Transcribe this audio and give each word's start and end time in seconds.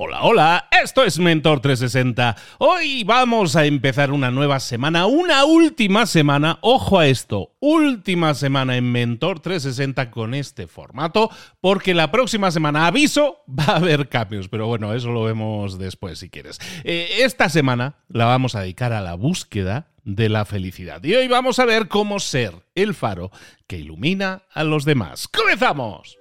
Hola, 0.00 0.22
hola, 0.22 0.68
esto 0.80 1.02
es 1.02 1.18
Mentor 1.18 1.58
360. 1.58 2.36
Hoy 2.58 3.02
vamos 3.02 3.56
a 3.56 3.64
empezar 3.64 4.12
una 4.12 4.30
nueva 4.30 4.60
semana, 4.60 5.06
una 5.06 5.44
última 5.44 6.06
semana, 6.06 6.60
ojo 6.60 7.00
a 7.00 7.08
esto, 7.08 7.56
última 7.58 8.34
semana 8.34 8.76
en 8.76 8.92
Mentor 8.92 9.40
360 9.40 10.12
con 10.12 10.34
este 10.34 10.68
formato, 10.68 11.30
porque 11.60 11.94
la 11.94 12.12
próxima 12.12 12.52
semana, 12.52 12.86
aviso, 12.86 13.42
va 13.48 13.64
a 13.64 13.76
haber 13.78 14.08
cambios, 14.08 14.46
pero 14.46 14.68
bueno, 14.68 14.94
eso 14.94 15.10
lo 15.10 15.24
vemos 15.24 15.80
después 15.80 16.20
si 16.20 16.30
quieres. 16.30 16.60
Eh, 16.84 17.22
esta 17.22 17.48
semana 17.48 17.96
la 18.06 18.26
vamos 18.26 18.54
a 18.54 18.60
dedicar 18.60 18.92
a 18.92 19.00
la 19.00 19.14
búsqueda 19.14 19.88
de 20.04 20.28
la 20.28 20.44
felicidad 20.44 21.02
y 21.02 21.16
hoy 21.16 21.26
vamos 21.26 21.58
a 21.58 21.64
ver 21.64 21.88
cómo 21.88 22.20
ser 22.20 22.54
el 22.76 22.94
faro 22.94 23.32
que 23.66 23.78
ilumina 23.78 24.42
a 24.54 24.62
los 24.62 24.84
demás. 24.84 25.26
¡Comenzamos! 25.26 26.16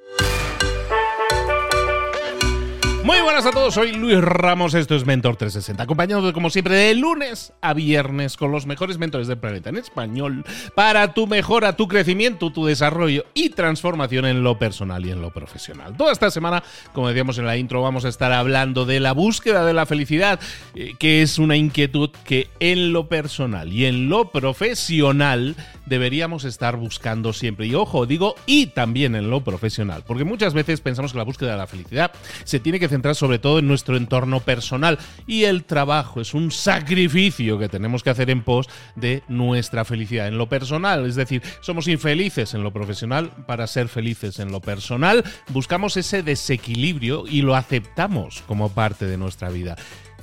Muy 3.07 3.21
buenas 3.21 3.45
a 3.45 3.51
todos, 3.51 3.73
soy 3.73 3.93
Luis 3.93 4.19
Ramos, 4.19 4.73
esto 4.73 4.93
es 4.93 5.05
Mentor 5.05 5.37
360, 5.37 5.81
acompañado 5.81 6.33
como 6.33 6.49
siempre 6.49 6.75
de 6.75 6.93
lunes 6.93 7.53
a 7.61 7.73
viernes 7.73 8.35
con 8.35 8.51
los 8.51 8.65
mejores 8.65 8.97
mentores 8.97 9.29
del 9.29 9.37
planeta 9.37 9.69
en 9.69 9.77
español 9.77 10.43
para 10.75 11.13
tu 11.13 11.25
mejora, 11.25 11.77
tu 11.77 11.87
crecimiento, 11.87 12.51
tu 12.51 12.65
desarrollo 12.65 13.23
y 13.33 13.51
transformación 13.51 14.25
en 14.25 14.43
lo 14.43 14.59
personal 14.59 15.05
y 15.05 15.11
en 15.11 15.21
lo 15.21 15.31
profesional. 15.31 15.95
Toda 15.95 16.11
esta 16.11 16.29
semana, 16.31 16.61
como 16.91 17.07
decíamos 17.07 17.37
en 17.37 17.45
la 17.45 17.55
intro, 17.55 17.81
vamos 17.81 18.03
a 18.03 18.09
estar 18.09 18.33
hablando 18.33 18.85
de 18.85 18.99
la 18.99 19.13
búsqueda 19.13 19.63
de 19.63 19.73
la 19.73 19.85
felicidad, 19.85 20.41
eh, 20.75 20.95
que 20.99 21.21
es 21.21 21.39
una 21.39 21.55
inquietud 21.55 22.09
que 22.25 22.49
en 22.59 22.91
lo 22.91 23.07
personal 23.07 23.71
y 23.71 23.85
en 23.85 24.09
lo 24.09 24.31
profesional 24.31 25.55
deberíamos 25.87 26.43
estar 26.43 26.75
buscando 26.75 27.31
siempre. 27.33 27.67
Y 27.67 27.75
ojo, 27.75 28.05
digo, 28.05 28.35
y 28.45 28.67
también 28.67 29.15
en 29.15 29.29
lo 29.29 29.43
profesional, 29.43 30.03
porque 30.05 30.25
muchas 30.25 30.53
veces 30.53 30.81
pensamos 30.81 31.13
que 31.13 31.17
la 31.17 31.23
búsqueda 31.23 31.51
de 31.51 31.57
la 31.57 31.67
felicidad 31.67 32.11
se 32.43 32.59
tiene 32.59 32.79
que 32.79 32.87
sobre 33.13 33.39
todo 33.39 33.59
en 33.59 33.67
nuestro 33.67 33.95
entorno 33.95 34.39
personal 34.39 34.97
y 35.27 35.43
el 35.43 35.63
trabajo 35.63 36.19
es 36.19 36.33
un 36.33 36.51
sacrificio 36.51 37.59
que 37.59 37.69
tenemos 37.69 38.03
que 38.03 38.09
hacer 38.09 38.29
en 38.29 38.43
pos 38.43 38.67
de 38.95 39.23
nuestra 39.27 39.85
felicidad 39.85 40.27
en 40.27 40.37
lo 40.37 40.49
personal, 40.49 41.05
es 41.05 41.15
decir, 41.15 41.41
somos 41.61 41.87
infelices 41.87 42.53
en 42.53 42.63
lo 42.63 42.71
profesional 42.71 43.31
para 43.45 43.67
ser 43.67 43.87
felices 43.87 44.39
en 44.39 44.51
lo 44.51 44.61
personal, 44.61 45.23
buscamos 45.49 45.95
ese 45.97 46.23
desequilibrio 46.23 47.25
y 47.27 47.41
lo 47.41 47.55
aceptamos 47.55 48.43
como 48.47 48.69
parte 48.69 49.05
de 49.05 49.17
nuestra 49.17 49.49
vida. 49.49 49.75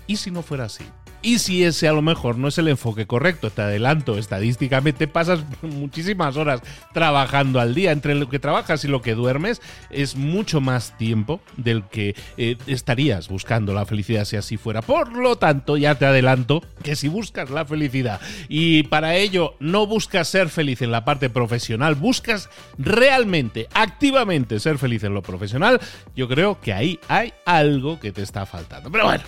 ¿Y 0.07 0.17
si 0.17 0.31
no 0.31 0.43
fuera 0.43 0.65
así? 0.65 0.85
Y 1.25 1.39
si 1.39 1.65
ese 1.65 1.89
a 1.89 1.95
lo 1.95 2.03
mejor 2.03 2.37
no 2.37 2.49
es 2.49 2.59
el 2.59 2.69
enfoque 2.69 3.07
correcto, 3.07 3.49
te 3.49 3.63
adelanto, 3.63 4.19
estadísticamente 4.19 5.09
pasas 5.09 5.41
muchísimas 5.63 6.37
horas 6.37 6.61
trabajando 6.93 7.61
al 7.61 7.75
día. 7.75 7.93
Entre 7.93 8.15
lo 8.15 8.29
que 8.29 8.39
trabajas 8.39 8.85
y 8.85 8.89
lo 8.89 9.01
que 9.01 9.15
duermes 9.15 9.63
es 9.89 10.17
mucho 10.17 10.61
más 10.61 10.99
tiempo 10.99 11.41
del 11.57 11.85
que 11.85 12.15
eh, 12.37 12.59
estarías 12.67 13.29
buscando 13.29 13.73
la 13.73 13.87
felicidad 13.87 14.27
si 14.27 14.37
así 14.37 14.59
fuera. 14.59 14.83
Por 14.83 15.17
lo 15.17 15.37
tanto, 15.37 15.79
ya 15.79 15.95
te 15.95 16.05
adelanto 16.05 16.63
que 16.83 16.95
si 16.95 17.09
buscas 17.09 17.49
la 17.49 17.65
felicidad 17.65 18.21
y 18.51 18.83
para 18.83 19.17
ello 19.17 19.55
no 19.61 19.87
buscas 19.87 20.29
ser 20.29 20.51
feliz 20.51 20.83
en 20.83 20.93
la 20.93 21.07
parte 21.07 21.31
profesional, 21.31 21.95
buscas 21.95 22.51
realmente, 22.77 23.67
activamente 23.73 24.61
ser 24.61 24.77
feliz 24.77 25.03
en 25.05 25.15
lo 25.15 25.23
profesional, 25.23 25.81
yo 26.15 26.29
creo 26.29 26.61
que 26.61 26.75
ahí 26.75 27.01
hay 27.09 27.33
algo 27.47 27.99
que 27.99 28.13
te 28.13 28.21
está 28.21 28.45
faltando. 28.45 28.91
Pero 28.91 29.07
bueno, 29.07 29.25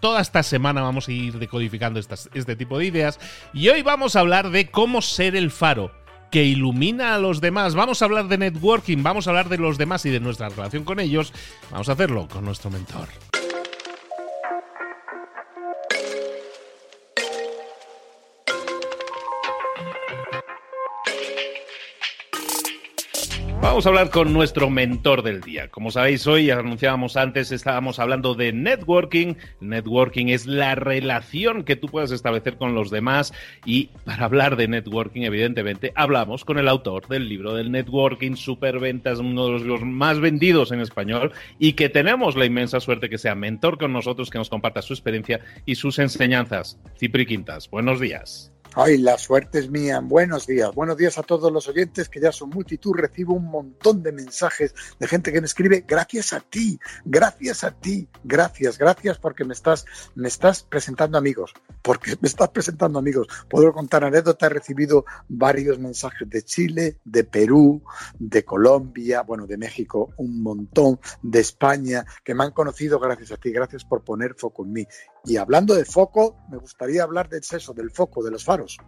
toda 0.00 0.20
esta 0.20 0.42
semana 0.42 0.82
vamos 0.82 1.08
a 1.08 1.12
ir 1.12 1.38
decodificando 1.38 2.00
este 2.00 2.56
tipo 2.56 2.78
de 2.78 2.86
ideas 2.86 3.18
y 3.52 3.68
hoy 3.68 3.82
vamos 3.82 4.16
a 4.16 4.20
hablar 4.20 4.50
de 4.50 4.70
cómo 4.70 5.02
ser 5.02 5.36
el 5.36 5.50
faro 5.50 5.92
que 6.30 6.44
ilumina 6.44 7.14
a 7.14 7.18
los 7.18 7.40
demás. 7.40 7.74
Vamos 7.74 8.02
a 8.02 8.04
hablar 8.04 8.28
de 8.28 8.38
networking, 8.38 9.02
vamos 9.02 9.26
a 9.26 9.30
hablar 9.30 9.48
de 9.48 9.58
los 9.58 9.78
demás 9.78 10.04
y 10.06 10.10
de 10.10 10.20
nuestra 10.20 10.48
relación 10.48 10.84
con 10.84 11.00
ellos. 11.00 11.32
Vamos 11.70 11.88
a 11.88 11.92
hacerlo 11.92 12.28
con 12.28 12.44
nuestro 12.44 12.70
mentor. 12.70 13.08
Vamos 23.66 23.84
a 23.84 23.88
hablar 23.88 24.10
con 24.10 24.32
nuestro 24.32 24.70
mentor 24.70 25.24
del 25.24 25.40
día. 25.40 25.68
Como 25.68 25.90
sabéis, 25.90 26.24
hoy 26.28 26.50
anunciábamos 26.50 27.16
antes, 27.16 27.50
estábamos 27.50 27.98
hablando 27.98 28.36
de 28.36 28.52
networking. 28.52 29.34
Networking 29.60 30.26
es 30.28 30.46
la 30.46 30.76
relación 30.76 31.64
que 31.64 31.74
tú 31.74 31.88
puedes 31.88 32.12
establecer 32.12 32.58
con 32.58 32.76
los 32.76 32.90
demás 32.90 33.34
y 33.64 33.90
para 34.04 34.26
hablar 34.26 34.54
de 34.54 34.68
networking, 34.68 35.22
evidentemente, 35.22 35.92
hablamos 35.96 36.44
con 36.44 36.58
el 36.58 36.68
autor 36.68 37.08
del 37.08 37.28
libro 37.28 37.54
del 37.54 37.72
networking, 37.72 38.36
Superventas, 38.36 39.18
uno 39.18 39.58
de 39.58 39.64
los 39.64 39.82
más 39.82 40.20
vendidos 40.20 40.70
en 40.70 40.80
español 40.80 41.32
y 41.58 41.72
que 41.72 41.88
tenemos 41.88 42.36
la 42.36 42.46
inmensa 42.46 42.78
suerte 42.78 43.10
que 43.10 43.18
sea 43.18 43.34
mentor 43.34 43.78
con 43.78 43.92
nosotros, 43.92 44.30
que 44.30 44.38
nos 44.38 44.48
comparta 44.48 44.80
su 44.80 44.92
experiencia 44.92 45.40
y 45.66 45.74
sus 45.74 45.98
enseñanzas. 45.98 46.78
Cipri 47.00 47.26
Quintas, 47.26 47.68
buenos 47.68 47.98
días. 47.98 48.55
Ay, 48.78 48.98
la 48.98 49.16
suerte 49.16 49.58
es 49.58 49.70
mía. 49.70 50.00
Buenos 50.00 50.46
días. 50.46 50.70
Buenos 50.74 50.98
días 50.98 51.16
a 51.16 51.22
todos 51.22 51.50
los 51.50 51.66
oyentes 51.66 52.10
que 52.10 52.20
ya 52.20 52.30
son 52.30 52.50
multitud. 52.50 52.92
Recibo 52.94 53.32
un 53.32 53.46
montón 53.46 54.02
de 54.02 54.12
mensajes 54.12 54.74
de 55.00 55.08
gente 55.08 55.32
que 55.32 55.40
me 55.40 55.46
escribe 55.46 55.86
gracias 55.88 56.34
a 56.34 56.40
ti, 56.40 56.78
gracias 57.06 57.64
a 57.64 57.70
ti, 57.70 58.06
gracias, 58.22 58.76
gracias 58.76 59.16
porque 59.16 59.46
me 59.46 59.54
estás, 59.54 59.86
me 60.14 60.28
estás 60.28 60.62
presentando 60.62 61.16
amigos, 61.16 61.54
porque 61.80 62.18
me 62.20 62.28
estás 62.28 62.50
presentando 62.50 62.98
amigos. 62.98 63.28
Puedo 63.48 63.72
contar 63.72 64.04
anécdotas. 64.04 64.50
He 64.50 64.52
recibido 64.52 65.06
varios 65.26 65.78
mensajes 65.78 66.28
de 66.28 66.42
Chile, 66.42 66.98
de 67.02 67.24
Perú, 67.24 67.82
de 68.18 68.44
Colombia, 68.44 69.22
bueno, 69.22 69.46
de 69.46 69.56
México, 69.56 70.12
un 70.18 70.42
montón, 70.42 71.00
de 71.22 71.40
España, 71.40 72.04
que 72.22 72.34
me 72.34 72.44
han 72.44 72.50
conocido 72.50 73.00
gracias 73.00 73.32
a 73.32 73.38
ti. 73.38 73.52
Gracias 73.52 73.86
por 73.86 74.04
poner 74.04 74.34
foco 74.34 74.66
en 74.66 74.72
mí. 74.72 74.86
Y 75.26 75.36
hablando 75.36 75.74
de 75.74 75.84
foco, 75.84 76.36
me 76.50 76.56
gustaría 76.56 77.02
hablar 77.02 77.28
del 77.28 77.42
seso, 77.42 77.74
del 77.74 77.90
foco, 77.90 78.24
de 78.24 78.30
los 78.30 78.44
faros. 78.44 78.78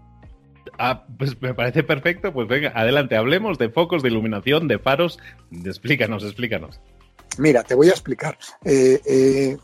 Ah, 0.78 1.04
pues 1.19 1.41
me 1.41 1.54
parece 1.54 1.82
perfecto. 1.82 2.32
Pues 2.32 2.47
venga, 2.47 2.72
adelante, 2.75 3.16
hablemos 3.16 3.59
de 3.59 3.71
focos, 3.71 4.03
de 4.03 4.10
iluminación, 4.10 4.69
de 4.69 4.78
faros. 4.78 5.19
Explícanos, 5.65 6.22
explícanos. 6.25 6.81
Mira, 7.38 7.62
te 7.62 7.75
voy 7.75 7.88
a 7.88 7.93
explicar. 7.93 8.38
Eh, 8.65 9.00
eh, 9.04 9.56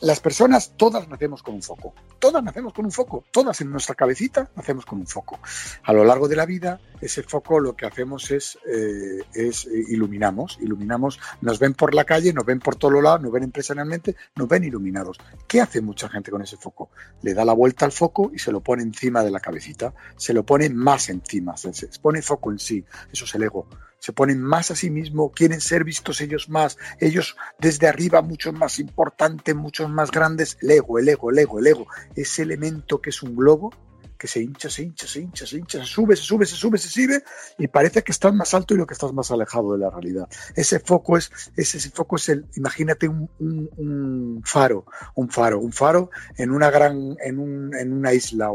las 0.00 0.20
personas, 0.20 0.72
todas 0.76 1.08
nacemos 1.08 1.42
con 1.42 1.54
un 1.54 1.62
foco. 1.62 1.94
Todas 2.18 2.42
nacemos 2.42 2.72
con 2.72 2.84
un 2.84 2.90
foco. 2.90 3.24
Todas 3.30 3.60
en 3.60 3.70
nuestra 3.70 3.94
cabecita 3.94 4.50
nacemos 4.56 4.84
con 4.84 4.98
un 4.98 5.06
foco. 5.06 5.38
A 5.84 5.92
lo 5.92 6.04
largo 6.04 6.28
de 6.28 6.36
la 6.36 6.44
vida, 6.44 6.80
ese 7.00 7.22
foco 7.22 7.60
lo 7.60 7.76
que 7.76 7.86
hacemos 7.86 8.30
es, 8.30 8.58
eh, 8.66 9.20
es 9.32 9.66
eh, 9.66 9.84
iluminamos. 9.88 10.58
Iluminamos, 10.60 11.20
nos 11.40 11.58
ven 11.58 11.74
por 11.74 11.94
la 11.94 12.04
calle, 12.04 12.32
nos 12.32 12.44
ven 12.44 12.58
por 12.58 12.76
todos 12.76 13.02
lados, 13.02 13.22
nos 13.22 13.32
ven 13.32 13.44
empresarialmente, 13.44 14.16
nos 14.34 14.48
ven 14.48 14.64
iluminados. 14.64 15.18
¿Qué 15.46 15.60
hace 15.60 15.80
mucha 15.80 16.08
gente 16.08 16.30
con 16.30 16.42
ese 16.42 16.56
foco? 16.56 16.90
Le 17.22 17.34
da 17.34 17.44
la 17.44 17.52
vuelta 17.52 17.84
al 17.84 17.92
foco 17.92 18.30
y 18.34 18.38
se 18.38 18.50
lo 18.50 18.60
pone 18.60 18.82
encima 18.82 19.22
de 19.22 19.30
la 19.30 19.40
cabecita. 19.40 19.94
Se 20.16 20.34
lo 20.34 20.44
pone 20.44 20.68
más 20.68 21.08
encima. 21.10 21.56
Se, 21.56 21.72
se 21.72 21.88
pone 22.00 22.22
foco 22.22 22.50
en 22.50 22.58
sí. 22.58 22.84
Eso 23.12 23.24
es 23.24 23.34
el 23.34 23.44
ego 23.44 23.68
se 24.02 24.12
ponen 24.12 24.42
más 24.42 24.72
a 24.72 24.74
sí 24.74 24.90
mismos, 24.90 25.30
quieren 25.32 25.60
ser 25.60 25.84
vistos 25.84 26.20
ellos 26.20 26.48
más, 26.48 26.76
ellos 26.98 27.36
desde 27.60 27.86
arriba 27.86 28.20
mucho 28.20 28.52
más 28.52 28.80
importantes, 28.80 29.54
muchos 29.54 29.88
más 29.88 30.10
grandes, 30.10 30.58
el 30.60 30.72
ego, 30.72 30.98
el 30.98 31.08
ego, 31.08 31.30
el 31.30 31.38
ego, 31.38 31.60
el 31.60 31.66
ego, 31.68 31.86
ese 32.16 32.42
elemento 32.42 33.00
que 33.00 33.10
es 33.10 33.22
un 33.22 33.36
globo 33.36 33.70
que 34.18 34.26
se 34.26 34.42
hincha, 34.42 34.68
se 34.68 34.82
hincha, 34.82 35.06
se 35.06 35.20
hincha, 35.20 35.46
se 35.46 35.56
hincha, 35.56 35.78
se 35.78 35.84
sube, 35.84 36.16
se 36.16 36.24
sube, 36.24 36.46
se 36.46 36.56
sube, 36.56 36.78
se 36.78 36.88
sube 36.88 37.22
y 37.58 37.68
parece 37.68 38.02
que 38.02 38.10
estás 38.10 38.34
más 38.34 38.52
alto 38.54 38.74
y 38.74 38.78
lo 38.78 38.88
que 38.88 38.94
estás 38.94 39.12
más 39.12 39.30
alejado 39.30 39.72
de 39.72 39.78
la 39.78 39.90
realidad. 39.90 40.28
Ese 40.56 40.80
foco 40.80 41.16
es, 41.16 41.30
ese, 41.56 41.78
foco 41.90 42.16
es 42.16 42.28
el, 42.28 42.46
imagínate 42.56 43.06
un, 43.06 43.30
un, 43.38 44.42
faro, 44.44 44.84
un 45.14 45.30
faro, 45.30 45.60
un 45.60 45.72
faro 45.72 46.10
en 46.36 46.50
una 46.50 46.72
gran, 46.72 47.16
en, 47.24 47.38
un, 47.38 47.72
en 47.76 47.92
una 47.92 48.12
isla 48.12 48.50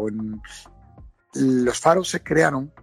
los 1.34 1.79
faros 1.79 2.09
se 2.09 2.22
crearon 2.22 2.74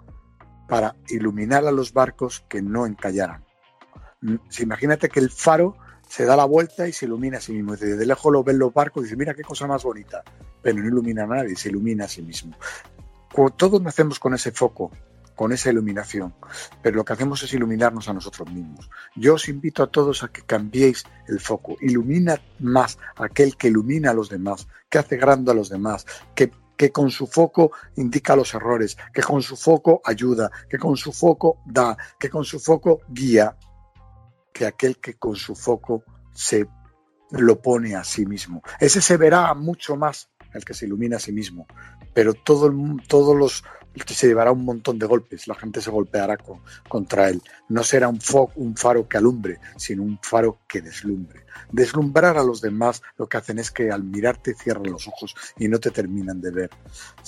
para 0.68 0.96
iluminar 1.08 1.66
a 1.66 1.72
los 1.72 1.92
barcos 1.92 2.44
que 2.48 2.62
no 2.62 2.86
encallaran. 2.86 3.44
Mm, 4.20 4.36
imagínate 4.60 5.08
que 5.08 5.20
el 5.20 5.30
faro 5.30 5.76
se 6.08 6.24
da 6.24 6.36
la 6.36 6.44
vuelta 6.44 6.86
y 6.88 6.92
se 6.92 7.06
ilumina 7.06 7.38
a 7.38 7.40
sí 7.40 7.52
mismo. 7.52 7.76
Desde 7.76 8.06
lejos 8.06 8.32
lo 8.32 8.44
ven 8.44 8.58
los 8.58 8.72
barcos 8.72 9.02
y 9.02 9.04
dice, 9.04 9.16
mira 9.16 9.34
qué 9.34 9.42
cosa 9.42 9.66
más 9.66 9.82
bonita, 9.82 10.22
pero 10.62 10.78
no 10.78 10.88
ilumina 10.88 11.24
a 11.24 11.26
nadie, 11.26 11.56
se 11.56 11.68
ilumina 11.68 12.04
a 12.04 12.08
sí 12.08 12.22
mismo. 12.22 12.56
Todos 13.56 13.82
nacemos 13.82 14.20
con 14.20 14.32
ese 14.34 14.52
foco, 14.52 14.92
con 15.34 15.52
esa 15.52 15.70
iluminación, 15.70 16.34
pero 16.82 16.96
lo 16.96 17.04
que 17.04 17.14
hacemos 17.14 17.42
es 17.42 17.52
iluminarnos 17.52 18.08
a 18.08 18.12
nosotros 18.12 18.48
mismos. 18.52 18.88
Yo 19.16 19.34
os 19.34 19.48
invito 19.48 19.82
a 19.82 19.88
todos 19.88 20.22
a 20.22 20.28
que 20.28 20.42
cambiéis 20.42 21.04
el 21.26 21.40
foco. 21.40 21.76
Ilumina 21.80 22.40
más 22.60 22.98
aquel 23.16 23.56
que 23.56 23.68
ilumina 23.68 24.10
a 24.10 24.14
los 24.14 24.28
demás, 24.28 24.68
que 24.88 24.98
hace 24.98 25.16
grande 25.16 25.50
a 25.50 25.54
los 25.54 25.68
demás, 25.68 26.06
que 26.36 26.52
que 26.76 26.90
con 26.90 27.10
su 27.10 27.26
foco 27.26 27.72
indica 27.96 28.36
los 28.36 28.54
errores, 28.54 28.96
que 29.12 29.22
con 29.22 29.42
su 29.42 29.56
foco 29.56 30.00
ayuda, 30.04 30.50
que 30.68 30.78
con 30.78 30.96
su 30.96 31.12
foco 31.12 31.62
da, 31.66 31.96
que 32.18 32.28
con 32.28 32.44
su 32.44 32.58
foco 32.58 33.00
guía, 33.08 33.56
que 34.52 34.66
aquel 34.66 34.98
que 34.98 35.14
con 35.14 35.36
su 35.36 35.54
foco 35.54 36.04
se 36.32 36.66
lo 37.30 37.60
pone 37.60 37.94
a 37.94 38.04
sí 38.04 38.26
mismo. 38.26 38.62
Ese 38.80 39.00
se 39.00 39.16
verá 39.16 39.52
mucho 39.54 39.96
más 39.96 40.30
el 40.52 40.64
que 40.64 40.74
se 40.74 40.86
ilumina 40.86 41.16
a 41.16 41.20
sí 41.20 41.32
mismo, 41.32 41.66
pero 42.12 42.34
todo, 42.34 42.72
todos 43.08 43.36
los 43.36 43.64
se 44.06 44.26
llevará 44.26 44.52
un 44.52 44.64
montón 44.64 44.98
de 44.98 45.06
golpes, 45.06 45.46
la 45.46 45.54
gente 45.54 45.80
se 45.80 45.90
golpeará 45.90 46.36
contra 46.88 47.28
él. 47.28 47.42
No 47.68 47.82
será 47.82 48.08
un, 48.08 48.18
un 48.56 48.76
faro 48.76 49.08
que 49.08 49.18
alumbre, 49.18 49.58
sino 49.76 50.02
un 50.02 50.18
faro 50.22 50.58
que 50.66 50.80
deslumbre. 50.80 51.44
Deslumbrar 51.70 52.36
a 52.36 52.44
los 52.44 52.60
demás 52.60 53.02
lo 53.16 53.28
que 53.28 53.36
hacen 53.36 53.58
es 53.58 53.70
que 53.70 53.90
al 53.90 54.04
mirarte 54.04 54.54
cierran 54.54 54.90
los 54.90 55.06
ojos 55.08 55.34
y 55.58 55.68
no 55.68 55.78
te 55.78 55.90
terminan 55.90 56.40
de 56.40 56.50
ver. 56.50 56.70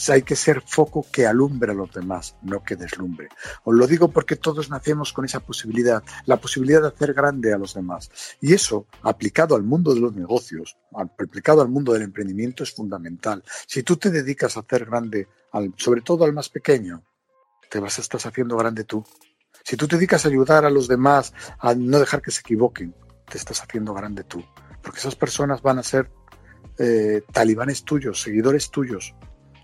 hay 0.08 0.22
que 0.22 0.36
ser 0.36 0.62
foco 0.62 1.06
que 1.10 1.26
alumbre 1.26 1.72
a 1.72 1.74
los 1.74 1.92
demás, 1.92 2.36
no 2.42 2.62
que 2.62 2.76
deslumbre. 2.76 3.28
Os 3.64 3.74
lo 3.74 3.86
digo 3.86 4.08
porque 4.08 4.36
todos 4.36 4.70
nacemos 4.70 5.12
con 5.12 5.24
esa 5.24 5.40
posibilidad, 5.40 6.02
la 6.26 6.36
posibilidad 6.36 6.82
de 6.82 6.88
hacer 6.88 7.14
grande 7.14 7.52
a 7.52 7.58
los 7.58 7.74
demás. 7.74 8.10
Y 8.40 8.52
eso, 8.52 8.86
aplicado 9.02 9.54
al 9.54 9.62
mundo 9.62 9.94
de 9.94 10.00
los 10.00 10.14
negocios, 10.14 10.76
aplicado 10.92 11.62
al 11.62 11.68
mundo 11.68 11.92
del 11.92 12.02
emprendimiento, 12.02 12.62
es 12.62 12.72
fundamental. 12.72 13.42
Si 13.66 13.82
tú 13.82 13.96
te 13.96 14.10
dedicas 14.10 14.56
a 14.56 14.60
hacer 14.60 14.84
grande, 14.86 15.28
sobre 15.76 16.02
todo 16.02 16.24
al 16.24 16.32
más 16.32 16.48
pequeño, 16.48 17.02
te 17.70 17.80
vas 17.80 17.98
a 17.98 18.02
estar 18.02 18.20
haciendo 18.24 18.56
grande 18.56 18.84
tú. 18.84 19.04
Si 19.64 19.76
tú 19.76 19.88
te 19.88 19.96
dedicas 19.96 20.24
a 20.24 20.28
ayudar 20.28 20.64
a 20.64 20.70
los 20.70 20.88
demás, 20.88 21.34
a 21.58 21.74
no 21.74 21.98
dejar 21.98 22.22
que 22.22 22.30
se 22.30 22.40
equivoquen, 22.40 22.94
te 23.28 23.38
estás 23.38 23.60
haciendo 23.62 23.94
grande 23.94 24.24
tú. 24.24 24.44
Porque 24.82 25.00
esas 25.00 25.16
personas 25.16 25.62
van 25.62 25.78
a 25.78 25.82
ser 25.82 26.10
eh, 26.78 27.22
talibanes 27.32 27.84
tuyos, 27.84 28.22
seguidores 28.22 28.70
tuyos. 28.70 29.14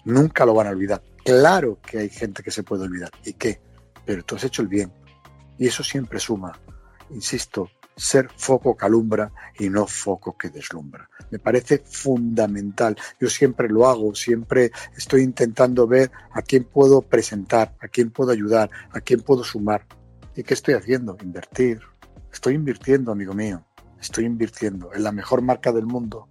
Nunca 0.05 0.45
lo 0.45 0.55
van 0.55 0.67
a 0.67 0.71
olvidar. 0.71 1.03
Claro 1.25 1.79
que 1.81 1.99
hay 2.01 2.09
gente 2.09 2.43
que 2.43 2.51
se 2.51 2.65
puede 2.65 2.85
olvidar. 2.85 3.11
¿Y 3.25 3.35
qué? 3.35 3.61
Pero 4.05 4.25
tú 4.25 4.35
has 4.35 4.45
hecho 4.45 4.63
el 4.63 4.69
bien. 4.69 4.93
Y 5.59 5.69
eso 5.69 5.85
siempre 5.85 6.19
suma. 6.19 6.53
Insisto, 7.11 7.71
ser 8.03 8.29
foco 8.37 8.77
que 8.77 8.85
alumbra 8.85 9.33
y 9.59 9.69
no 9.69 9.87
foco 9.87 10.37
que 10.37 10.51
deslumbra. 10.51 11.09
Me 11.31 11.39
parece 11.39 11.83
fundamental. 11.85 12.97
Yo 13.21 13.29
siempre 13.29 13.69
lo 13.69 13.89
hago, 13.89 14.15
siempre 14.15 14.73
estoy 14.97 15.23
intentando 15.23 15.87
ver 15.87 16.11
a 16.33 16.43
quién 16.43 16.65
puedo 16.65 17.03
presentar, 17.03 17.75
a 17.81 17.89
quién 17.89 18.11
puedo 18.11 18.33
ayudar, 18.33 18.71
a 18.93 19.01
quién 19.01 19.21
puedo 19.21 19.45
sumar. 19.45 19.87
¿Y 20.35 20.43
qué 20.43 20.55
estoy 20.55 20.75
haciendo? 20.75 21.17
Invertir, 21.23 21.81
Estoy 22.33 22.55
invirtiendo, 22.55 23.13
amigo 23.13 23.35
mío, 23.35 23.63
estoy 24.01 24.25
invirtiendo 24.25 24.93
en 24.95 25.03
la 25.03 25.13
mejor 25.13 25.43
marca 25.43 25.71
del 25.71 25.85
mundo, 25.85 26.29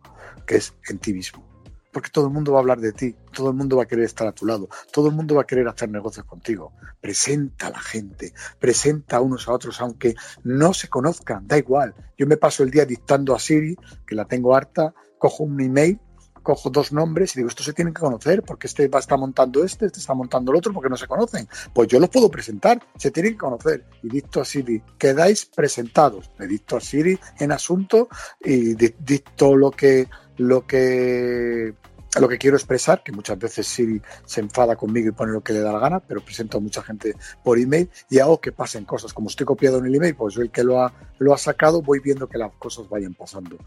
que 0.47 0.55
es 0.55 0.73
en 0.89 0.97
ti 0.97 1.13
mismo. 1.13 1.50
Porque 1.91 2.09
todo 2.09 2.27
el 2.27 2.33
mundo 2.33 2.53
va 2.53 2.59
a 2.59 2.61
hablar 2.61 2.79
de 2.79 2.93
ti, 2.93 3.15
todo 3.33 3.49
el 3.49 3.55
mundo 3.55 3.77
va 3.77 3.83
a 3.83 3.87
querer 3.87 4.05
estar 4.05 4.27
a 4.27 4.31
tu 4.31 4.45
lado, 4.45 4.69
todo 4.91 5.07
el 5.09 5.15
mundo 5.15 5.35
va 5.35 5.41
a 5.41 5.47
querer 5.47 5.67
hacer 5.67 5.89
negocios 5.89 6.25
contigo. 6.25 6.73
Presenta 6.99 7.67
a 7.67 7.71
la 7.71 7.79
gente, 7.79 8.33
presenta 8.59 9.17
a 9.17 9.21
unos 9.21 9.47
a 9.47 9.53
otros, 9.53 9.81
aunque 9.81 10.15
no 10.43 10.73
se 10.73 10.87
conozcan, 10.87 11.47
da 11.47 11.57
igual. 11.57 11.93
Yo 12.17 12.27
me 12.27 12.37
paso 12.37 12.63
el 12.63 12.71
día 12.71 12.85
dictando 12.85 13.35
a 13.35 13.39
Siri, 13.39 13.75
que 14.05 14.15
la 14.15 14.25
tengo 14.25 14.55
harta, 14.55 14.93
cojo 15.17 15.43
un 15.43 15.59
email 15.59 15.99
cojo 16.41 16.69
dos 16.69 16.91
nombres 16.91 17.35
y 17.35 17.39
digo, 17.39 17.49
estos 17.49 17.65
se 17.65 17.73
tienen 17.73 17.93
que 17.93 18.01
conocer 18.01 18.43
porque 18.43 18.67
este 18.67 18.87
va 18.87 18.99
a 18.99 19.01
estar 19.01 19.17
montando 19.17 19.63
este, 19.63 19.85
este 19.85 19.99
está 19.99 20.13
montando 20.13 20.51
el 20.51 20.57
otro 20.57 20.73
porque 20.73 20.89
no 20.89 20.97
se 20.97 21.07
conocen. 21.07 21.47
Pues 21.73 21.87
yo 21.87 21.99
los 21.99 22.09
puedo 22.09 22.29
presentar, 22.29 22.81
se 22.97 23.11
tienen 23.11 23.33
que 23.33 23.39
conocer. 23.39 23.85
Y 24.03 24.09
dicto 24.09 24.41
a 24.41 24.45
Siri, 24.45 24.81
quedáis 24.97 25.45
presentados. 25.45 26.31
Le 26.39 26.47
dicto 26.47 26.77
a 26.77 26.81
Siri 26.81 27.19
en 27.39 27.51
asunto 27.51 28.09
y 28.39 28.75
dicto 28.75 29.55
lo 29.55 29.71
que, 29.71 30.07
lo 30.41 30.65
que 30.65 31.73
lo 32.19 32.27
que 32.27 32.37
quiero 32.37 32.57
expresar, 32.57 33.03
que 33.03 33.13
muchas 33.13 33.39
veces 33.39 33.65
Siri 33.65 34.01
se 34.25 34.41
enfada 34.41 34.75
conmigo 34.75 35.07
y 35.07 35.11
pone 35.13 35.31
lo 35.31 35.41
que 35.41 35.53
le 35.53 35.61
da 35.61 35.71
la 35.71 35.79
gana, 35.79 36.01
pero 36.01 36.19
presento 36.19 36.57
a 36.57 36.59
mucha 36.59 36.83
gente 36.83 37.15
por 37.41 37.57
email 37.57 37.89
y 38.09 38.19
hago 38.19 38.41
que 38.41 38.51
pasen 38.51 38.83
cosas. 38.83 39.13
Como 39.13 39.29
estoy 39.29 39.45
copiado 39.45 39.77
en 39.77 39.85
el 39.85 39.95
email, 39.95 40.15
pues 40.15 40.33
soy 40.33 40.45
el 40.47 40.51
que 40.51 40.65
lo 40.65 40.83
ha, 40.83 40.93
lo 41.19 41.33
ha 41.33 41.37
sacado, 41.37 41.81
voy 41.81 41.99
viendo 41.99 42.27
que 42.27 42.37
las 42.37 42.51
cosas 42.55 42.89
vayan 42.89 43.13
pasando. 43.13 43.57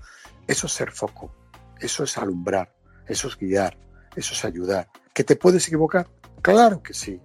Eso 0.46 0.66
es 0.66 0.72
ser 0.74 0.90
foco. 0.90 1.32
Eso 1.80 2.04
es 2.04 2.18
alumbrar, 2.18 2.70
eso 3.06 3.28
es 3.28 3.38
guiar, 3.38 3.78
eso 4.14 4.34
es 4.34 4.44
ayudar. 4.44 4.88
¿Que 5.14 5.24
te 5.24 5.36
puedes 5.36 5.66
equivocar? 5.66 6.06
Claro 6.42 6.82
que 6.82 6.92
sí. 6.92 7.20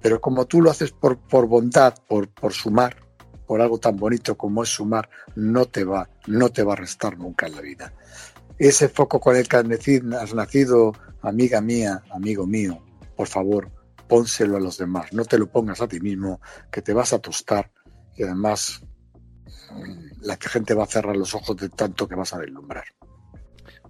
Pero 0.00 0.20
como 0.22 0.46
tú 0.46 0.62
lo 0.62 0.70
haces 0.70 0.90
por, 0.90 1.18
por 1.18 1.46
bondad, 1.46 1.94
por, 2.08 2.28
por 2.28 2.52
sumar, 2.52 2.96
por 3.46 3.60
algo 3.60 3.78
tan 3.78 3.96
bonito 3.96 4.36
como 4.36 4.62
es 4.62 4.70
sumar, 4.70 5.08
no 5.34 5.66
te 5.66 5.84
va, 5.84 6.08
no 6.26 6.50
te 6.50 6.62
va 6.62 6.72
a 6.72 6.76
restar 6.76 7.18
nunca 7.18 7.46
en 7.46 7.54
la 7.54 7.60
vida. 7.60 7.92
Ese 8.58 8.88
foco 8.88 9.20
con 9.20 9.36
el 9.36 9.48
que 9.48 9.56
has 9.56 10.34
nacido, 10.34 10.92
amiga 11.22 11.60
mía, 11.60 12.02
amigo 12.10 12.46
mío, 12.46 12.82
por 13.16 13.26
favor, 13.26 13.70
pónselo 14.08 14.56
a 14.56 14.60
los 14.60 14.78
demás, 14.78 15.12
no 15.12 15.24
te 15.24 15.38
lo 15.38 15.46
pongas 15.46 15.80
a 15.80 15.88
ti 15.88 16.00
mismo, 16.00 16.40
que 16.70 16.82
te 16.82 16.92
vas 16.92 17.12
a 17.12 17.18
tostar 17.18 17.70
y 18.16 18.22
además 18.22 18.82
mm, 19.72 20.22
la 20.22 20.36
gente 20.36 20.74
va 20.74 20.84
a 20.84 20.88
cerrar 20.88 21.16
los 21.16 21.34
ojos 21.34 21.56
de 21.56 21.68
tanto 21.68 22.06
que 22.06 22.14
vas 22.14 22.32
a 22.32 22.38
deslumbrar. 22.38 22.84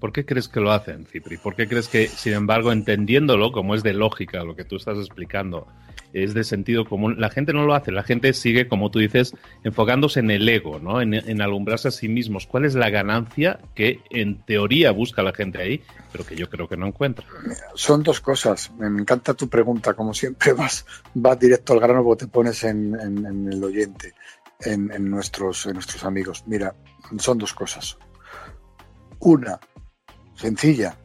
¿Por 0.01 0.13
qué 0.13 0.27
crees 0.27 0.49
que 0.49 0.61
lo 0.61 0.73
hacen, 0.73 1.07
Cipri? 1.07 1.39
¿Por 1.39 1.57
qué 1.57 1.67
crees 1.67 1.89
que, 1.89 2.09
sin 2.09 2.35
embargo, 2.35 2.73
entendiéndolo 2.73 3.53
como 3.53 3.75
es 3.75 3.83
de 3.83 3.95
lógica 3.95 4.45
lo 4.45 4.55
que 4.55 4.65
tú 4.65 4.77
estás 4.77 4.99
explicando, 4.99 5.67
es 6.15 6.33
de 6.33 6.45
sentido 6.45 6.85
común, 6.85 7.17
la 7.19 7.29
gente 7.29 7.53
no 7.53 7.67
lo 7.67 7.75
hace, 7.75 7.91
la 7.91 8.05
gente 8.05 8.33
sigue, 8.33 8.69
como 8.69 8.91
tú 8.91 9.01
dices, 9.01 9.35
enfocándose 9.65 10.21
en 10.21 10.31
el 10.31 10.49
ego, 10.49 10.79
¿no? 10.79 11.01
En, 11.03 11.43
alumbrarse 11.43 11.89
a 11.89 11.91
sí 11.91 12.09
mismos. 12.09 12.47
¿Cuál 12.47 12.65
es 12.65 12.75
la 12.75 12.89
ganancia 12.89 13.59
que 13.75 14.01
en 14.11 14.41
teoría 14.45 14.93
busca 14.93 15.23
la 15.23 15.35
gente 15.35 15.61
ahí, 15.61 15.83
pero 16.13 16.25
que 16.25 16.37
yo 16.37 16.49
creo 16.49 16.69
que 16.69 16.77
no 16.77 16.87
encuentra? 16.87 17.27
Son 17.75 18.03
dos 18.05 18.21
cosas. 18.21 18.71
Me 18.79 18.87
encanta 18.87 19.35
tu 19.35 19.49
pregunta, 19.49 19.95
como 19.95 20.15
siempre 20.15 20.53
vas, 20.55 20.87
vas 21.15 21.39
directo 21.39 21.73
al 21.73 21.81
grano 21.81 22.05
porque 22.05 22.27
te 22.27 22.31
pones 22.31 22.63
en, 22.63 22.95
el 22.95 23.63
oyente, 23.63 24.15
en, 24.61 25.11
nuestros, 25.11 25.67
en 25.67 25.75
nuestros 25.75 26.05
amigos. 26.05 26.45
Mira, 26.47 26.75
son 27.19 27.39
dos 27.39 27.53
cosas. 27.53 27.99
Una, 29.19 29.59
sencilla, 30.37 30.97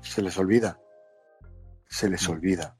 se 0.00 0.22
les 0.22 0.38
olvida. 0.38 0.80
Se 1.88 2.08
les 2.08 2.26
olvida. 2.28 2.76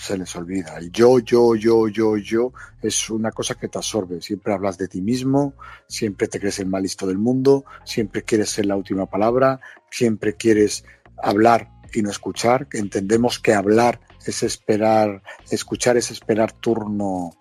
Se 0.00 0.16
les 0.16 0.34
olvida. 0.34 0.78
El 0.78 0.90
yo, 0.90 1.18
yo, 1.18 1.54
yo, 1.54 1.86
yo, 1.86 2.16
yo 2.16 2.52
es 2.80 3.10
una 3.10 3.32
cosa 3.32 3.56
que 3.56 3.68
te 3.68 3.76
absorbe. 3.76 4.22
Siempre 4.22 4.54
hablas 4.54 4.78
de 4.78 4.88
ti 4.88 5.02
mismo, 5.02 5.52
siempre 5.88 6.26
te 6.26 6.40
crees 6.40 6.58
el 6.58 6.68
más 6.68 6.80
listo 6.80 7.06
del 7.06 7.18
mundo, 7.18 7.66
siempre 7.84 8.22
quieres 8.22 8.48
ser 8.48 8.64
la 8.64 8.76
última 8.76 9.04
palabra, 9.04 9.60
siempre 9.90 10.36
quieres 10.36 10.84
hablar 11.22 11.68
y 11.92 12.00
no 12.00 12.10
escuchar. 12.10 12.66
Entendemos 12.72 13.38
que 13.38 13.52
hablar 13.52 14.00
es 14.24 14.42
esperar, 14.42 15.22
escuchar 15.50 15.98
es 15.98 16.10
esperar 16.10 16.52
turno 16.52 17.32